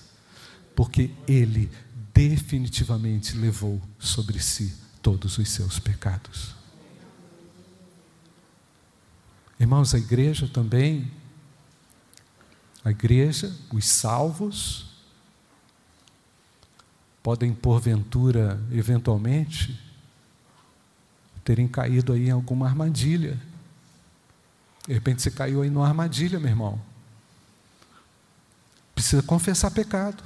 porque 0.77 1.11
Ele 1.27 1.69
definitivamente 2.15 3.37
levou 3.37 3.83
sobre 3.99 4.39
si 4.39 4.73
todos 5.03 5.37
os 5.37 5.49
seus 5.49 5.81
pecados. 5.81 6.55
Irmãos, 9.59 9.93
a 9.95 9.99
igreja 9.99 10.47
também, 10.47 11.11
a 12.85 12.93
igreja, 12.93 13.53
os 13.73 13.85
salvos, 13.85 14.91
podem 17.21 17.53
porventura, 17.53 18.63
eventualmente, 18.71 19.77
terem 21.43 21.67
caído 21.67 22.13
aí 22.13 22.29
em 22.29 22.31
alguma 22.31 22.69
armadilha. 22.69 23.41
De 24.87 24.95
repente 24.95 25.21
você 25.21 25.33
caiu 25.33 25.63
aí 25.63 25.71
numa 25.71 25.89
armadilha, 25.89 26.39
meu 26.39 26.51
irmão. 26.51 26.96
Precisa 28.97 29.23
confessar 29.23 29.71
pecado. 29.71 30.25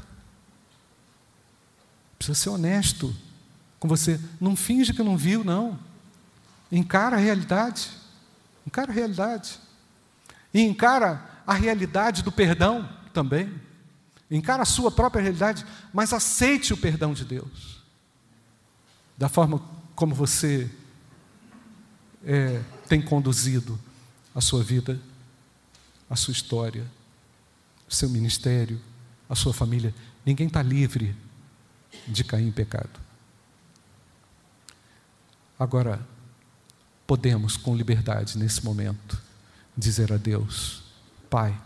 Precisa 2.16 2.38
ser 2.38 2.50
honesto 2.50 3.14
com 3.80 3.88
você. 3.88 4.20
Não 4.40 4.54
finge 4.54 4.94
que 4.94 5.02
não 5.02 5.16
viu, 5.16 5.42
não. 5.42 5.76
Encara 6.70 7.16
a 7.16 7.18
realidade. 7.18 7.90
Encara 8.64 8.92
a 8.92 8.94
realidade. 8.94 9.58
E 10.54 10.60
encara 10.60 11.42
a 11.44 11.52
realidade 11.52 12.22
do 12.22 12.30
perdão 12.30 12.88
também. 13.12 13.52
Encara 14.30 14.62
a 14.62 14.66
sua 14.66 14.92
própria 14.92 15.20
realidade, 15.20 15.66
mas 15.92 16.12
aceite 16.12 16.72
o 16.72 16.76
perdão 16.76 17.12
de 17.12 17.24
Deus. 17.24 17.82
Da 19.18 19.28
forma 19.28 19.60
como 19.96 20.14
você 20.14 20.70
é, 22.24 22.62
tem 22.88 23.02
conduzido 23.02 23.76
a 24.32 24.40
sua 24.40 24.62
vida, 24.62 25.00
a 26.08 26.14
sua 26.14 26.30
história, 26.30 26.86
seu 27.90 28.08
ministério, 28.08 28.80
a 29.28 29.34
sua 29.34 29.52
família. 29.52 29.94
Ninguém 30.24 30.46
está 30.46 30.62
livre 30.62 31.14
de 32.06 32.22
cair 32.24 32.46
em 32.46 32.52
pecado. 32.52 33.00
Agora, 35.58 36.00
podemos 37.06 37.56
com 37.56 37.76
liberdade 37.76 38.38
nesse 38.38 38.64
momento 38.64 39.20
dizer 39.76 40.12
a 40.12 40.16
Deus: 40.16 40.82
Pai, 41.28 41.60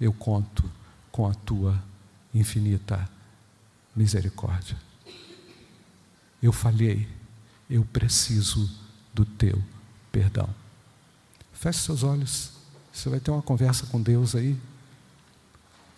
eu 0.00 0.12
conto 0.12 0.70
com 1.10 1.26
a 1.26 1.34
tua 1.34 1.82
infinita 2.34 3.08
misericórdia. 3.94 4.76
Eu 6.42 6.52
falhei, 6.52 7.08
eu 7.68 7.84
preciso 7.84 8.70
do 9.12 9.24
teu 9.24 9.62
perdão. 10.12 10.48
Feche 11.52 11.80
seus 11.80 12.02
olhos, 12.02 12.52
você 12.92 13.08
vai 13.08 13.18
ter 13.18 13.30
uma 13.30 13.42
conversa 13.42 13.86
com 13.86 14.00
Deus 14.00 14.34
aí. 14.34 14.56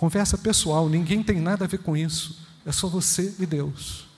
Conversa 0.01 0.39
pessoal, 0.39 0.89
ninguém 0.89 1.23
tem 1.23 1.39
nada 1.43 1.67
a 1.67 1.69
ver 1.69 1.77
com 1.77 1.95
isso, 1.95 2.41
é 2.65 2.73
só 2.73 2.89
você 2.89 3.35
e 3.39 3.45
Deus. 3.45 4.09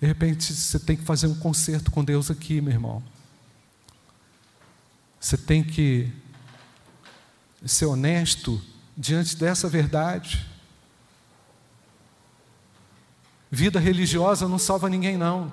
De 0.00 0.06
repente 0.06 0.54
você 0.54 0.78
tem 0.78 0.96
que 0.96 1.02
fazer 1.02 1.26
um 1.26 1.34
concerto 1.34 1.90
com 1.90 2.04
Deus 2.04 2.30
aqui, 2.30 2.60
meu 2.60 2.72
irmão. 2.72 3.02
Você 5.18 5.36
tem 5.36 5.64
que 5.64 6.12
ser 7.66 7.86
honesto 7.86 8.62
diante 8.96 9.36
dessa 9.36 9.68
verdade. 9.68 10.48
Vida 13.50 13.80
religiosa 13.80 14.46
não 14.46 14.60
salva 14.60 14.88
ninguém, 14.88 15.16
não. 15.16 15.52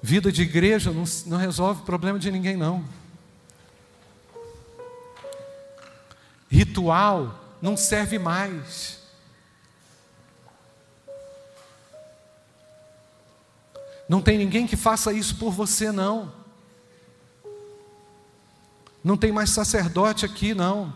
Vida 0.00 0.32
de 0.32 0.40
igreja 0.40 0.90
não, 0.90 1.04
não 1.26 1.36
resolve 1.36 1.82
o 1.82 1.84
problema 1.84 2.18
de 2.18 2.30
ninguém, 2.30 2.56
não. 2.56 3.03
Ritual 6.54 7.58
não 7.60 7.76
serve 7.76 8.16
mais. 8.16 9.00
Não 14.08 14.22
tem 14.22 14.38
ninguém 14.38 14.64
que 14.64 14.76
faça 14.76 15.12
isso 15.12 15.34
por 15.34 15.50
você, 15.50 15.90
não. 15.90 16.32
Não 19.02 19.16
tem 19.16 19.32
mais 19.32 19.50
sacerdote 19.50 20.24
aqui, 20.24 20.54
não. 20.54 20.94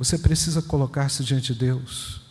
Você 0.00 0.18
precisa 0.18 0.60
colocar-se 0.60 1.22
diante 1.22 1.52
de 1.52 1.60
Deus. 1.60 2.22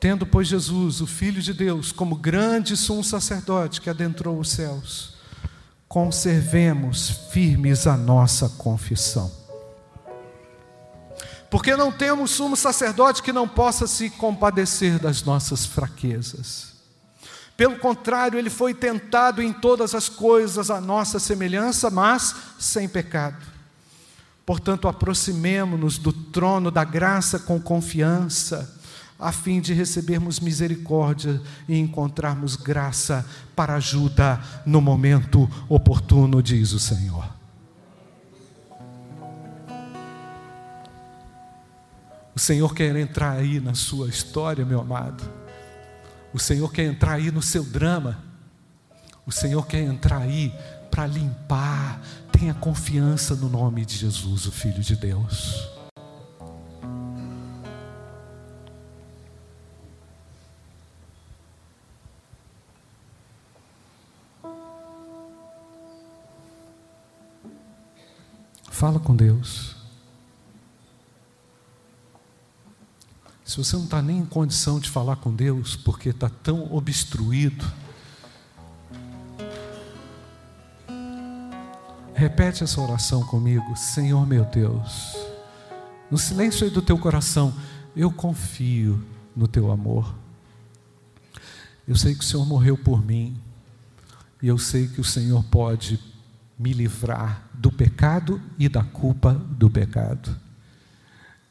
Tendo, 0.00 0.26
pois, 0.26 0.48
Jesus, 0.48 1.00
o 1.00 1.06
Filho 1.06 1.40
de 1.40 1.52
Deus, 1.52 1.92
como 1.92 2.16
grande 2.16 2.76
sumo 2.76 3.04
sacerdote 3.04 3.80
que 3.80 3.88
adentrou 3.88 4.40
os 4.40 4.50
céus, 4.50 5.17
conservemos 5.88 7.08
firmes 7.30 7.86
a 7.86 7.96
nossa 7.96 8.48
confissão. 8.50 9.32
Porque 11.50 11.74
não 11.74 11.90
temos 11.90 12.32
sumo 12.32 12.56
sacerdote 12.56 13.22
que 13.22 13.32
não 13.32 13.48
possa 13.48 13.86
se 13.86 14.10
compadecer 14.10 14.98
das 14.98 15.22
nossas 15.22 15.64
fraquezas. 15.64 16.74
Pelo 17.56 17.78
contrário, 17.78 18.38
ele 18.38 18.50
foi 18.50 18.74
tentado 18.74 19.42
em 19.42 19.52
todas 19.52 19.94
as 19.94 20.08
coisas 20.08 20.70
à 20.70 20.80
nossa 20.80 21.18
semelhança, 21.18 21.90
mas 21.90 22.34
sem 22.58 22.86
pecado. 22.86 23.44
Portanto, 24.44 24.86
aproximemo-nos 24.86 25.98
do 25.98 26.12
trono 26.12 26.70
da 26.70 26.84
graça 26.84 27.38
com 27.38 27.60
confiança 27.60 28.77
a 29.18 29.32
fim 29.32 29.60
de 29.60 29.74
recebermos 29.74 30.38
misericórdia 30.38 31.40
e 31.68 31.76
encontrarmos 31.76 32.54
graça 32.54 33.26
para 33.56 33.74
ajuda 33.74 34.40
no 34.64 34.80
momento 34.80 35.50
oportuno, 35.68 36.40
diz 36.40 36.72
o 36.72 36.78
Senhor. 36.78 37.28
O 42.34 42.38
Senhor 42.38 42.72
quer 42.72 42.94
entrar 42.94 43.32
aí 43.32 43.58
na 43.58 43.74
sua 43.74 44.08
história, 44.08 44.64
meu 44.64 44.80
amado. 44.80 45.28
O 46.32 46.38
Senhor 46.38 46.72
quer 46.72 46.84
entrar 46.84 47.14
aí 47.14 47.32
no 47.32 47.42
seu 47.42 47.64
drama. 47.64 48.22
O 49.26 49.32
Senhor 49.32 49.66
quer 49.66 49.82
entrar 49.82 50.18
aí 50.18 50.54
para 50.88 51.04
limpar. 51.04 52.00
Tenha 52.30 52.54
confiança 52.54 53.34
no 53.34 53.48
nome 53.48 53.84
de 53.84 53.96
Jesus, 53.96 54.46
o 54.46 54.52
Filho 54.52 54.80
de 54.80 54.94
Deus. 54.94 55.77
Fala 68.78 69.00
com 69.00 69.16
Deus. 69.16 69.74
Se 73.44 73.56
você 73.56 73.74
não 73.74 73.82
está 73.82 74.00
nem 74.00 74.18
em 74.18 74.24
condição 74.24 74.78
de 74.78 74.88
falar 74.88 75.16
com 75.16 75.34
Deus 75.34 75.74
porque 75.74 76.10
está 76.10 76.28
tão 76.28 76.72
obstruído, 76.72 77.66
repete 82.14 82.62
essa 82.62 82.80
oração 82.80 83.24
comigo, 83.24 83.76
Senhor 83.76 84.24
meu 84.24 84.44
Deus, 84.44 85.16
no 86.08 86.16
silêncio 86.16 86.64
aí 86.64 86.70
do 86.70 86.80
teu 86.80 86.96
coração, 86.96 87.52
eu 87.96 88.12
confio 88.12 89.04
no 89.34 89.48
teu 89.48 89.72
amor. 89.72 90.14
Eu 91.88 91.96
sei 91.96 92.14
que 92.14 92.20
o 92.20 92.24
Senhor 92.24 92.46
morreu 92.46 92.78
por 92.78 93.04
mim, 93.04 93.42
e 94.40 94.46
eu 94.46 94.56
sei 94.56 94.86
que 94.86 95.00
o 95.00 95.04
Senhor 95.04 95.42
pode 95.46 95.98
me 96.58 96.72
livrar 96.72 97.48
do 97.54 97.70
pecado 97.70 98.40
e 98.58 98.68
da 98.68 98.82
culpa 98.82 99.34
do 99.34 99.70
pecado. 99.70 100.34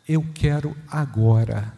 Eu 0.08 0.26
quero 0.34 0.76
agora 0.90 1.74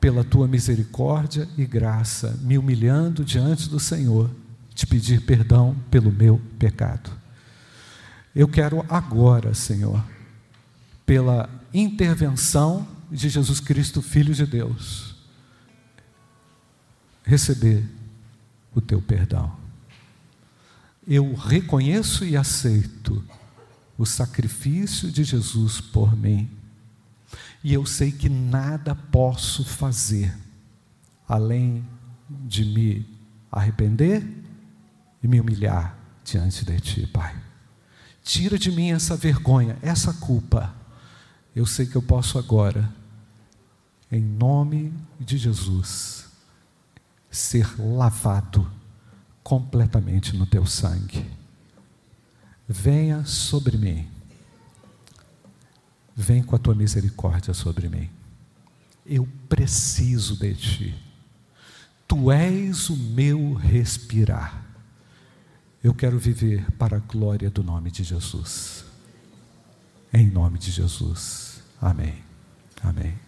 pela 0.00 0.22
tua 0.22 0.46
misericórdia 0.46 1.48
e 1.56 1.64
graça, 1.66 2.38
me 2.42 2.56
humilhando 2.56 3.24
diante 3.24 3.68
do 3.68 3.80
Senhor, 3.80 4.30
te 4.74 4.86
pedir 4.86 5.22
perdão 5.22 5.76
pelo 5.90 6.12
meu 6.12 6.40
pecado. 6.58 7.10
Eu 8.34 8.46
quero 8.46 8.84
agora, 8.88 9.52
Senhor, 9.54 10.04
pela 11.04 11.48
intervenção 11.74 12.86
de 13.10 13.28
Jesus 13.28 13.58
Cristo, 13.58 14.00
Filho 14.00 14.34
de 14.34 14.46
Deus, 14.46 15.16
receber 17.24 17.84
o 18.74 18.80
teu 18.80 19.02
perdão. 19.02 19.57
Eu 21.10 21.32
reconheço 21.34 22.22
e 22.22 22.36
aceito 22.36 23.24
o 23.96 24.04
sacrifício 24.04 25.10
de 25.10 25.24
Jesus 25.24 25.80
por 25.80 26.14
mim 26.14 26.50
e 27.64 27.72
eu 27.72 27.86
sei 27.86 28.12
que 28.12 28.28
nada 28.28 28.94
posso 28.94 29.64
fazer 29.64 30.36
além 31.26 31.82
de 32.28 32.62
me 32.62 33.06
arrepender 33.50 34.22
e 35.22 35.26
me 35.26 35.40
humilhar 35.40 35.96
diante 36.22 36.62
de 36.62 36.78
Ti, 36.78 37.06
Pai. 37.06 37.34
Tira 38.22 38.58
de 38.58 38.70
mim 38.70 38.90
essa 38.90 39.16
vergonha, 39.16 39.78
essa 39.80 40.12
culpa. 40.12 40.74
Eu 41.56 41.64
sei 41.64 41.86
que 41.86 41.96
eu 41.96 42.02
posso 42.02 42.38
agora, 42.38 42.86
em 44.12 44.22
nome 44.22 44.92
de 45.18 45.38
Jesus, 45.38 46.26
ser 47.30 47.66
lavado 47.80 48.70
completamente 49.48 50.36
no 50.36 50.46
Teu 50.46 50.66
sangue. 50.66 51.24
Venha 52.68 53.24
sobre 53.24 53.78
mim 53.78 54.18
Vem 56.20 56.42
com 56.42 56.56
a 56.56 56.58
tua 56.58 56.74
misericórdia 56.74 57.54
sobre 57.54 57.88
mim. 57.88 58.10
Eu 59.06 59.26
preciso 59.48 60.36
de 60.36 60.52
ti. 60.52 60.94
Tu 62.08 62.32
és 62.32 62.90
o 62.90 62.96
meu 62.96 63.54
respirar. 63.54 64.66
Eu 65.82 65.94
quero 65.94 66.18
viver 66.18 66.68
para 66.72 66.96
a 66.96 67.00
glória 67.00 67.48
do 67.48 67.62
nome 67.62 67.92
de 67.92 68.02
Jesus. 68.02 68.84
Em 70.12 70.28
nome 70.28 70.58
de 70.58 70.72
Jesus. 70.72 71.62
Amém. 71.80 72.16
Amém. 72.82 73.27